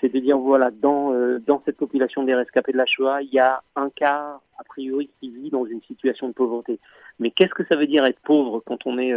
c'est 0.00 0.12
de 0.12 0.18
dire 0.18 0.38
voilà, 0.38 0.70
dans, 0.70 1.12
dans 1.46 1.62
cette 1.64 1.76
population 1.76 2.22
des 2.22 2.34
rescapés 2.34 2.72
de 2.72 2.76
la 2.76 2.86
Shoah, 2.86 3.22
il 3.22 3.32
y 3.32 3.38
a 3.38 3.62
un 3.76 3.90
quart, 3.90 4.40
a 4.58 4.64
priori, 4.64 5.10
qui 5.20 5.30
vit 5.30 5.50
dans 5.50 5.64
une 5.64 5.82
situation 5.82 6.28
de 6.28 6.32
pauvreté. 6.32 6.78
Mais 7.18 7.30
qu'est-ce 7.30 7.54
que 7.54 7.64
ça 7.64 7.76
veut 7.76 7.86
dire 7.86 8.04
être 8.04 8.20
pauvre 8.20 8.62
quand 8.66 8.86
on, 8.86 8.98
est, 8.98 9.14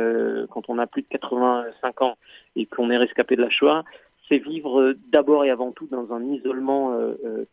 quand 0.50 0.70
on 0.70 0.78
a 0.78 0.88
plus 0.88 1.02
de 1.02 1.08
85 1.10 2.02
ans 2.02 2.18
et 2.56 2.66
qu'on 2.66 2.90
est 2.90 2.98
rescapé 2.98 3.36
de 3.36 3.42
la 3.42 3.50
Shoah? 3.50 3.84
C'est 4.30 4.38
vivre 4.38 4.96
d'abord 5.12 5.44
et 5.44 5.50
avant 5.50 5.72
tout 5.72 5.88
dans 5.92 6.14
un 6.14 6.24
isolement 6.24 6.98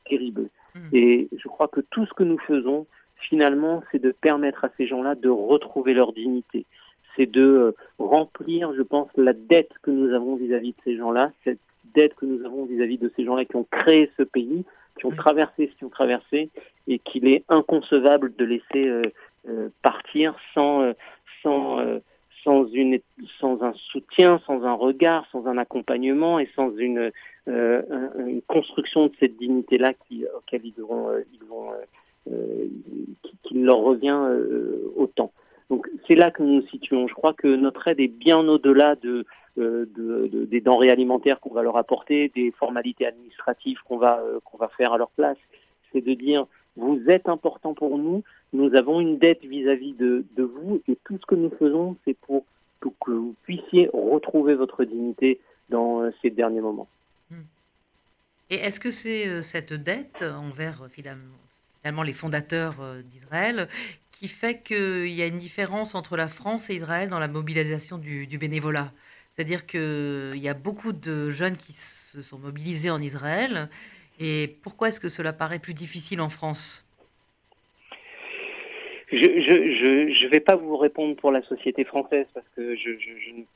terrible. 0.09 0.49
Hmm. 0.75 0.89
Et 0.93 1.29
je 1.37 1.49
crois 1.49 1.69
que 1.69 1.81
tout 1.81 2.07
ce 2.07 2.12
que 2.12 2.23
nous 2.23 2.39
faisons, 2.39 2.87
finalement, 3.17 3.83
c'est 3.91 3.99
de 3.99 4.12
permettre 4.12 4.65
à 4.65 4.71
ces 4.77 4.87
gens-là 4.87 5.15
de 5.15 5.29
retrouver 5.29 5.95
leur 5.95 6.12
dignité. 6.12 6.67
C'est 7.17 7.27
de 7.27 7.43
euh, 7.43 7.75
remplir, 7.99 8.75
je 8.75 8.83
pense, 8.83 9.09
la 9.17 9.33
dette 9.33 9.73
que 9.83 9.91
nous 9.91 10.15
avons 10.15 10.37
vis-à-vis 10.37 10.73
de 10.73 10.79
ces 10.85 10.97
gens-là, 10.97 11.33
cette 11.45 11.61
dette 11.97 12.15
que 12.15 12.27
nous 12.27 12.45
avons 12.45 12.65
vis-à-vis 12.67 12.99
de 12.99 13.11
ces 13.17 13.25
gens-là 13.25 13.45
qui 13.45 13.57
ont 13.57 13.67
créé 13.71 14.11
ce 14.17 14.23
pays, 14.23 14.65
qui 14.99 15.07
ont 15.07 15.11
traversé 15.11 15.69
ce 15.73 15.79
qu'ils 15.79 15.87
ont 15.87 15.91
traversé, 15.91 16.51
et 16.87 16.99
qu'il 17.01 17.27
est 17.27 17.45
inconcevable 17.49 18.35
de 18.37 18.45
laisser 18.45 18.87
euh, 18.87 19.03
euh, 19.49 19.69
partir 19.83 20.37
sans, 20.55 20.93
sans, 21.43 21.81
sans, 22.45 22.65
une, 22.73 23.01
sans 23.41 23.63
un 23.63 23.73
soutien, 23.91 24.41
sans 24.47 24.63
un 24.63 24.75
regard, 24.75 25.27
sans 25.33 25.47
un 25.47 25.59
accompagnement 25.59 26.39
et 26.39 26.49
sans 26.55 26.77
une, 26.77 27.11
une 27.49 28.43
construction 28.47 29.07
de 29.07 29.13
cette 29.19 29.37
dignité-là 29.37 29.93
auquel 30.37 30.61
ils, 30.65 30.75
devront, 30.75 31.11
ils 31.33 31.45
vont 31.49 31.73
euh, 32.33 32.67
qui, 33.45 33.55
leur 33.55 33.79
revient 33.79 34.19
euh, 34.21 34.93
autant. 34.97 35.33
Donc 35.70 35.88
c'est 36.07 36.14
là 36.14 36.31
que 36.31 36.42
nous 36.42 36.61
nous 36.61 36.66
situons. 36.68 37.09
Je 37.09 37.14
crois 37.14 37.33
que 37.33 37.48
notre 37.48 37.88
aide 37.88 38.00
est 38.00 38.09
bien 38.09 38.38
au-delà 38.38 38.94
de, 38.96 39.26
euh, 39.59 39.87
des 40.48 40.61
denrées 40.61 40.90
alimentaires 40.90 41.40
qu'on 41.40 41.55
va 41.55 41.62
leur 41.62 41.76
apporter, 41.76 42.31
des 42.35 42.52
formalités 42.52 43.07
administratives 43.07 43.79
qu'on 43.85 43.98
va, 43.98 44.22
qu'on 44.44 44.59
va 44.59 44.68
faire 44.68 44.92
à 44.92 44.98
leur 44.98 45.11
place. 45.11 45.38
C'est 45.92 46.00
de 46.00 46.14
dire, 46.14 46.46
vous 46.76 47.00
êtes 47.09 47.29
important 47.29 47.74
pour 47.74 47.98
nous, 47.98 48.22
nous 48.52 48.74
avons 48.74 49.00
une 49.00 49.18
dette 49.18 49.44
vis-à-vis 49.44 49.94
de, 49.94 50.24
vous, 50.38 50.83
et 50.88 50.96
tout 51.05 51.18
ce 51.18 51.26
que 51.26 51.35
nous 51.35 51.50
faisons, 51.59 51.96
c'est 52.05 52.16
pour, 52.18 52.44
que 52.81 53.11
vous 53.11 53.35
puissiez 53.42 53.88
retrouver 53.92 54.55
votre 54.55 54.85
dignité 54.85 55.40
dans 55.70 56.09
ces 56.22 56.31
derniers 56.31 56.61
moments. 56.61 56.87
Hmm. 57.31 57.42
Et 58.50 58.57
est-ce 58.57 58.79
que 58.79 58.90
c'est 58.90 59.42
cette 59.42 59.72
dette 59.72 60.22
envers 60.22 60.87
finalement 60.90 61.22
les 62.05 62.12
fondateurs 62.12 62.81
euh, 62.81 63.02
d'Israël, 63.02 63.68
qui 64.18 64.29
fait 64.29 64.62
qu'il 64.62 65.12
y 65.12 65.20
a 65.20 65.26
une 65.26 65.37
différence 65.37 65.94
entre 65.94 66.16
la 66.16 66.26
France 66.26 66.70
et 66.70 66.74
Israël 66.74 67.11
dans 67.11 67.18
la 67.18 67.29
mobilisation 67.29 67.98
du, 67.98 68.38
bénévolat. 68.38 68.90
C'est-à-dire 69.31 69.66
qu'il 69.66 70.38
y 70.38 70.48
a 70.48 70.55
beaucoup 70.55 70.94
de 70.94 71.29
jeunes 71.29 71.59
qui 71.59 71.74
se 71.74 72.22
sont 72.22 72.38
mobilisés 72.38 72.88
en 72.88 73.02
Israël. 73.02 73.68
Et 74.18 74.59
pourquoi 74.62 74.88
est-ce 74.88 75.00
que 75.00 75.11
cela 75.11 75.35
paraît 75.35 75.59
plus 75.59 75.74
difficile 75.74 76.22
en 76.22 76.31
France? 76.31 76.86
Je 79.12 79.19
ne 79.19 80.12
je, 80.12 80.27
vais 80.27 80.40
pas 80.40 80.57
vous 80.57 80.77
répondre 80.77 81.14
pour 81.14 81.31
la 81.31 81.40
société 81.42 81.85
française 81.85 82.27
parce 82.35 82.47
que 82.57 82.75
je, 82.75 82.90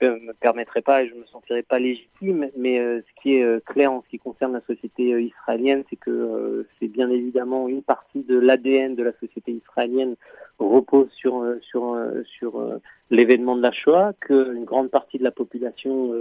ne 0.01 0.27
me 0.27 0.33
permettrai 0.35 0.81
pas 0.81 1.03
et 1.03 1.09
je 1.09 1.15
me 1.15 1.25
sentirai 1.27 1.63
pas 1.63 1.81
légitime. 1.81 2.49
Mais 2.57 2.79
euh, 2.79 3.01
ce 3.01 3.23
qui 3.23 3.35
est 3.35 3.43
euh, 3.43 3.61
clair 3.67 3.91
en 3.91 4.03
ce 4.03 4.09
qui 4.09 4.19
concerne 4.19 4.53
la 4.53 4.61
société 4.61 5.13
euh, 5.13 5.21
israélienne, 5.21 5.83
c'est 5.91 5.97
que 5.97 6.67
c'est 6.79 6.87
bien 6.87 7.11
évidemment 7.11 7.67
une 7.67 7.83
partie 7.83 8.23
de 8.23 8.39
l'ADN 8.39 8.95
de 8.95 9.03
la 9.03 9.13
société 9.15 9.53
israélienne 9.53 10.15
repose 10.61 11.11
sur 11.13 11.43
sur 11.63 11.99
sur 12.39 12.81
l'événement 13.11 13.57
de 13.57 13.63
la 13.63 13.73
Shoah, 13.73 14.13
qu'une 14.21 14.65
grande 14.65 14.91
partie 14.91 15.19
de 15.19 15.25
la 15.25 15.31
population 15.31 16.13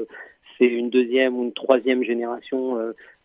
c'est 0.57 0.67
une 0.67 0.89
deuxième 0.89 1.37
ou 1.37 1.43
une 1.43 1.53
troisième 1.53 2.03
génération 2.03 2.77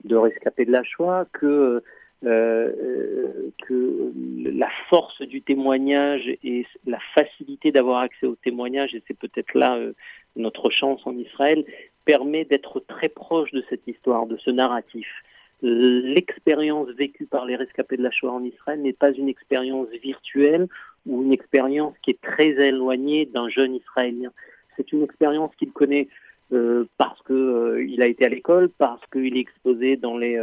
de 0.02 0.16
rescapés 0.16 0.64
de 0.64 0.72
la 0.72 0.82
Shoah, 0.82 1.26
que 1.32 1.82
euh, 2.24 2.72
euh, 2.82 3.50
que 3.66 4.12
la 4.44 4.70
force 4.88 5.20
du 5.20 5.42
témoignage 5.42 6.26
et 6.42 6.66
la 6.86 6.98
facilité 7.14 7.70
d'avoir 7.70 7.98
accès 7.98 8.26
au 8.26 8.34
témoignage, 8.34 8.94
et 8.94 9.02
c'est 9.06 9.18
peut-être 9.18 9.52
là 9.52 9.76
euh, 9.76 9.92
notre 10.34 10.70
chance 10.70 11.02
en 11.04 11.18
Israël, 11.18 11.66
permet 12.06 12.46
d'être 12.46 12.80
très 12.80 13.10
proche 13.10 13.52
de 13.52 13.62
cette 13.68 13.86
histoire, 13.86 14.26
de 14.26 14.38
ce 14.38 14.50
narratif. 14.50 15.06
L'expérience 15.60 16.88
vécue 16.90 17.26
par 17.26 17.44
les 17.44 17.56
rescapés 17.56 17.98
de 17.98 18.02
la 18.02 18.10
Shoah 18.10 18.32
en 18.32 18.44
Israël 18.44 18.80
n'est 18.80 18.94
pas 18.94 19.12
une 19.12 19.28
expérience 19.28 19.88
virtuelle 20.02 20.66
ou 21.04 21.22
une 21.22 21.32
expérience 21.32 21.94
qui 22.02 22.12
est 22.12 22.20
très 22.22 22.52
éloignée 22.52 23.26
d'un 23.26 23.50
jeune 23.50 23.74
Israélien. 23.74 24.32
C'est 24.76 24.92
une 24.92 25.02
expérience 25.02 25.54
qu'il 25.56 25.72
connaît 25.72 26.08
parce 26.98 27.20
qu'il 27.26 28.00
a 28.00 28.06
été 28.06 28.24
à 28.24 28.28
l'école, 28.28 28.70
parce 28.78 29.00
qu'il 29.12 29.36
est 29.36 29.40
exposé 29.40 29.96
dans 29.96 30.16
les 30.16 30.38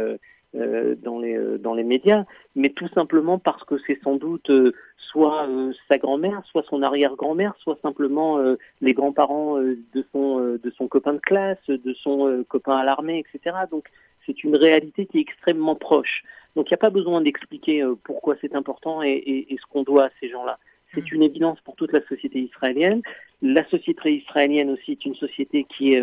dans, 0.54 1.18
les, 1.18 1.36
euh, 1.36 1.58
dans 1.58 1.74
les 1.74 1.84
médias, 1.84 2.24
mais 2.54 2.70
tout 2.70 2.88
simplement 2.88 3.38
parce 3.38 3.64
que 3.64 3.76
c'est 3.86 4.00
sans 4.02 4.16
doute 4.16 4.50
euh, 4.50 4.72
soit 4.98 5.46
sa 5.88 5.98
grand-mère, 5.98 6.42
soit 6.50 6.64
son 6.68 6.82
arrière-grand-mère, 6.82 7.54
soit 7.58 7.78
simplement 7.82 8.38
les 8.80 8.94
grands-parents 8.94 9.58
de, 9.58 10.06
son, 10.10 10.38
de 10.40 10.72
son 10.78 10.88
copain 10.88 11.12
de 11.12 11.18
classe, 11.18 11.58
de 11.68 11.92
son 11.92 12.42
copain 12.48 12.78
à 12.78 12.84
l'armée, 12.84 13.18
etc. 13.18 13.56
Donc 13.70 13.88
c'est 14.24 14.42
une 14.42 14.56
réalité 14.56 15.04
qui 15.04 15.18
est 15.18 15.20
extrêmement 15.20 15.74
proche. 15.74 16.22
Donc 16.56 16.70
il 16.70 16.72
n'y 16.72 16.76
a 16.76 16.78
pas 16.78 16.88
besoin 16.88 17.20
d'expliquer 17.20 17.84
pourquoi 18.04 18.36
c'est 18.40 18.54
important 18.54 19.02
et, 19.02 19.10
et, 19.10 19.52
et 19.52 19.58
ce 19.58 19.70
qu'on 19.70 19.82
doit 19.82 20.06
à 20.06 20.10
ces 20.18 20.30
gens-là. 20.30 20.58
C'est 20.94 21.02
mm. 21.02 21.14
une 21.14 21.22
évidence 21.24 21.60
pour 21.60 21.76
toute 21.76 21.92
la 21.92 22.00
société 22.06 22.38
israélienne. 22.38 23.02
La 23.42 23.68
société 23.68 24.14
israélienne 24.14 24.70
aussi 24.70 24.92
est 24.92 25.04
une 25.04 25.16
société 25.16 25.66
qui 25.76 25.92
est 25.92 26.02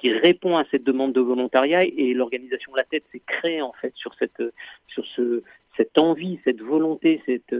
qui 0.00 0.12
répond 0.12 0.56
à 0.56 0.64
cette 0.70 0.84
demande 0.84 1.12
de 1.12 1.20
volontariat 1.20 1.84
et 1.84 2.14
l'organisation 2.14 2.74
La 2.74 2.84
Tête 2.84 3.04
s'est 3.12 3.22
créée 3.26 3.62
en 3.62 3.72
fait 3.72 3.92
sur 3.96 4.14
cette 4.14 4.42
sur 4.88 5.04
ce 5.16 5.42
cette 5.76 5.98
envie, 5.98 6.38
cette 6.44 6.60
volonté, 6.60 7.22
cette 7.26 7.54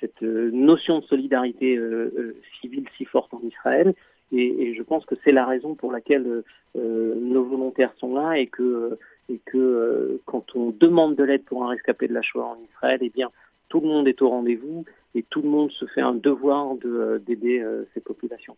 cette 0.00 0.22
notion 0.22 1.00
de 1.00 1.04
solidarité 1.04 1.76
euh, 1.76 2.12
euh, 2.16 2.36
civile 2.60 2.86
si 2.96 3.04
forte 3.04 3.32
en 3.34 3.40
Israël. 3.42 3.94
Et, 4.30 4.74
je 4.74 4.82
pense 4.82 5.06
que 5.06 5.14
c'est 5.24 5.32
la 5.32 5.46
raison 5.46 5.74
pour 5.74 5.90
laquelle 5.90 6.42
euh, 6.76 7.14
nos 7.16 7.44
volontaires 7.44 7.94
sont 7.96 8.14
là 8.14 8.38
et 8.38 8.46
que 8.46 8.98
et 9.30 9.40
que 9.44 10.20
quand 10.26 10.54
on 10.54 10.70
demande 10.70 11.14
de 11.16 11.24
l'aide 11.24 11.44
pour 11.44 11.64
un 11.64 11.68
rescapé 11.68 12.08
de 12.08 12.14
la 12.14 12.22
Shoah 12.22 12.56
en 12.56 12.58
Israël, 12.70 12.98
eh 13.02 13.08
bien 13.08 13.30
tout 13.68 13.80
le 13.80 13.88
monde 13.88 14.06
est 14.06 14.20
au 14.22 14.28
rendez-vous 14.28 14.84
et 15.14 15.22
tout 15.22 15.42
le 15.42 15.48
monde 15.48 15.70
se 15.72 15.86
fait 15.86 16.00
un 16.00 16.14
devoir 16.14 16.74
de 16.76 17.22
d'aider 17.26 17.64
ces 17.94 18.00
populations. 18.00 18.56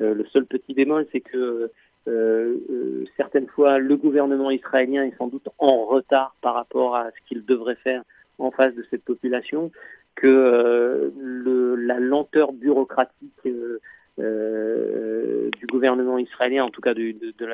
le 0.00 0.24
seul 0.26 0.44
petit 0.46 0.74
bémol, 0.74 1.06
c'est 1.12 1.20
que 1.20 1.70
certaines 3.16 3.48
fois, 3.48 3.78
le 3.78 3.96
gouvernement 3.96 4.50
israélien 4.50 5.04
est 5.04 5.16
sans 5.16 5.28
doute 5.28 5.48
en 5.58 5.84
retard 5.84 6.34
par 6.40 6.54
rapport 6.54 6.96
à 6.96 7.10
ce 7.10 7.28
qu'il 7.28 7.44
devrait 7.44 7.76
faire 7.76 8.02
en 8.38 8.50
face 8.50 8.74
de 8.74 8.84
cette 8.90 9.04
population, 9.04 9.70
que 10.14 10.26
euh, 10.26 11.76
la 11.76 12.00
lenteur 12.00 12.52
bureaucratique 12.52 13.30
du 14.18 15.66
gouvernement 15.66 16.18
israélien, 16.18 16.64
en 16.64 16.70
tout 16.70 16.80
cas 16.80 16.94
de, 16.94 17.12
de, 17.12 17.48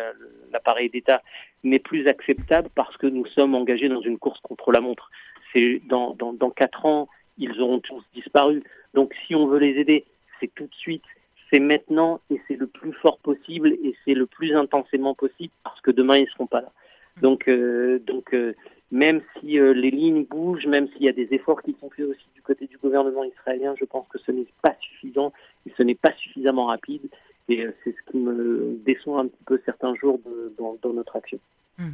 l'appareil 0.53 0.89
d'État, 0.91 1.23
n'est 1.63 1.79
plus 1.79 2.09
acceptable 2.09 2.69
parce 2.75 2.97
que 2.97 3.07
nous 3.07 3.27
sommes 3.27 3.55
engagés 3.55 3.89
dans 3.89 4.01
une 4.01 4.19
course 4.19 4.41
contre 4.41 4.73
la 4.73 4.81
montre. 4.81 5.11
C'est 5.53 5.81
dans 5.89 6.17
quatre 6.57 6.85
ans, 6.85 7.09
ils 7.39 7.61
auront 7.61 7.81
tous 7.81 8.03
disparu. 8.15 8.63
Donc 8.95 9.15
si 9.27 9.35
on 9.35 9.47
veut 9.47 9.59
les 9.59 9.79
aider, 9.79 10.05
c'est 10.41 10.53
tout 10.55 10.65
de 10.65 10.75
suite 10.75 11.05
c'est 11.51 11.61
maintenant 11.61 12.21
et 12.31 12.41
c'est 12.47 12.57
le 12.57 12.67
plus 12.67 12.93
fort 12.93 13.19
possible 13.19 13.69
et 13.69 13.95
c'est 14.05 14.15
le 14.15 14.27
plus 14.27 14.55
intensément 14.55 15.15
possible 15.15 15.53
parce 15.65 15.81
que 15.81 15.91
demain 15.91 16.17
ils 16.17 16.25
ne 16.25 16.31
seront 16.31 16.47
pas 16.47 16.61
là. 16.61 16.73
Donc, 17.21 17.49
euh, 17.49 17.99
donc 18.01 18.33
euh, 18.35 18.55
même 18.91 19.23
si 19.39 19.59
euh, 19.59 19.73
les 19.73 19.91
lignes 19.91 20.25
bougent, 20.25 20.67
même 20.67 20.89
s'il 20.93 21.03
y 21.03 21.09
a 21.09 21.13
des 21.13 21.29
efforts 21.33 21.63
qui 21.63 21.77
sont 21.81 21.91
faits 21.91 22.07
aussi 22.07 22.27
du 22.35 22.43
côté 22.43 22.67
du 22.67 22.79
gouvernement 22.79 23.25
israélien, 23.25 23.75
je 23.79 23.85
pense 23.85 24.07
que 24.09 24.19
ce 24.19 24.31
n'est 24.31 24.47
pas 24.63 24.77
suffisant 24.81 25.33
et 25.67 25.73
ce 25.77 25.83
n'est 25.83 25.95
pas 25.95 26.13
suffisamment 26.19 26.67
rapide. 26.67 27.09
Et 27.49 27.67
c'est 27.83 27.93
ce 27.93 28.11
qui 28.11 28.19
me 28.19 28.79
déçoit 28.85 29.21
un 29.21 29.27
petit 29.27 29.45
peu 29.47 29.61
certains 29.65 29.95
jours 29.95 30.21
dans, 30.59 30.93
notre 30.93 31.17
action. 31.17 31.39
Hmm. 31.79 31.93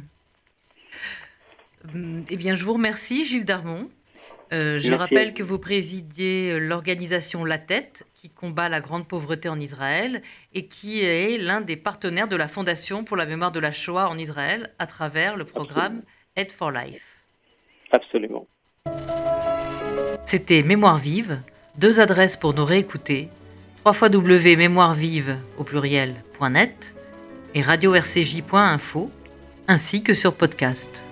Eh 2.29 2.35
bien, 2.35 2.55
je 2.55 2.65
vous 2.65 2.73
remercie, 2.73 3.23
Gilles 3.23 3.45
Darmon. 3.45 3.89
Euh, 4.53 4.77
je 4.77 4.93
rappelle 4.93 5.33
que 5.33 5.43
vous 5.43 5.57
présidiez 5.57 6.51
euh, 6.51 6.59
l'organisation 6.59 7.45
La 7.45 7.57
Tête, 7.57 8.05
qui 8.13 8.29
combat 8.29 8.69
la 8.69 8.79
grande 8.79 9.07
pauvreté 9.07 9.49
en 9.49 9.59
Israël 9.59 10.21
et 10.53 10.67
qui 10.67 11.03
est 11.03 11.37
l'un 11.37 11.61
des 11.61 11.75
partenaires 11.75 12.27
de 12.27 12.35
la 12.35 12.47
Fondation 12.47 13.03
pour 13.03 13.17
la 13.17 13.25
mémoire 13.25 13.51
de 13.51 13.59
la 13.59 13.71
Shoah 13.71 14.07
en 14.07 14.17
Israël 14.17 14.71
à 14.77 14.85
travers 14.85 15.35
le 15.35 15.45
programme 15.45 16.03
Aid 16.35 16.51
for 16.51 16.71
Life. 16.71 17.23
Absolument. 17.91 18.47
C'était 20.25 20.63
Mémoire 20.63 20.97
vive, 20.97 21.39
deux 21.77 21.99
adresses 21.99 22.37
pour 22.37 22.53
nous 22.53 22.65
réécouter, 22.65 23.29
trois 23.77 23.93
fois 23.93 24.09
mémoirevive 24.09 25.37
au 25.57 25.63
pluriel.net 25.63 26.95
et 27.53 27.61
radio-rcj.info, 27.61 29.11
ainsi 29.67 30.03
que 30.03 30.13
sur 30.13 30.35
podcast. 30.35 31.05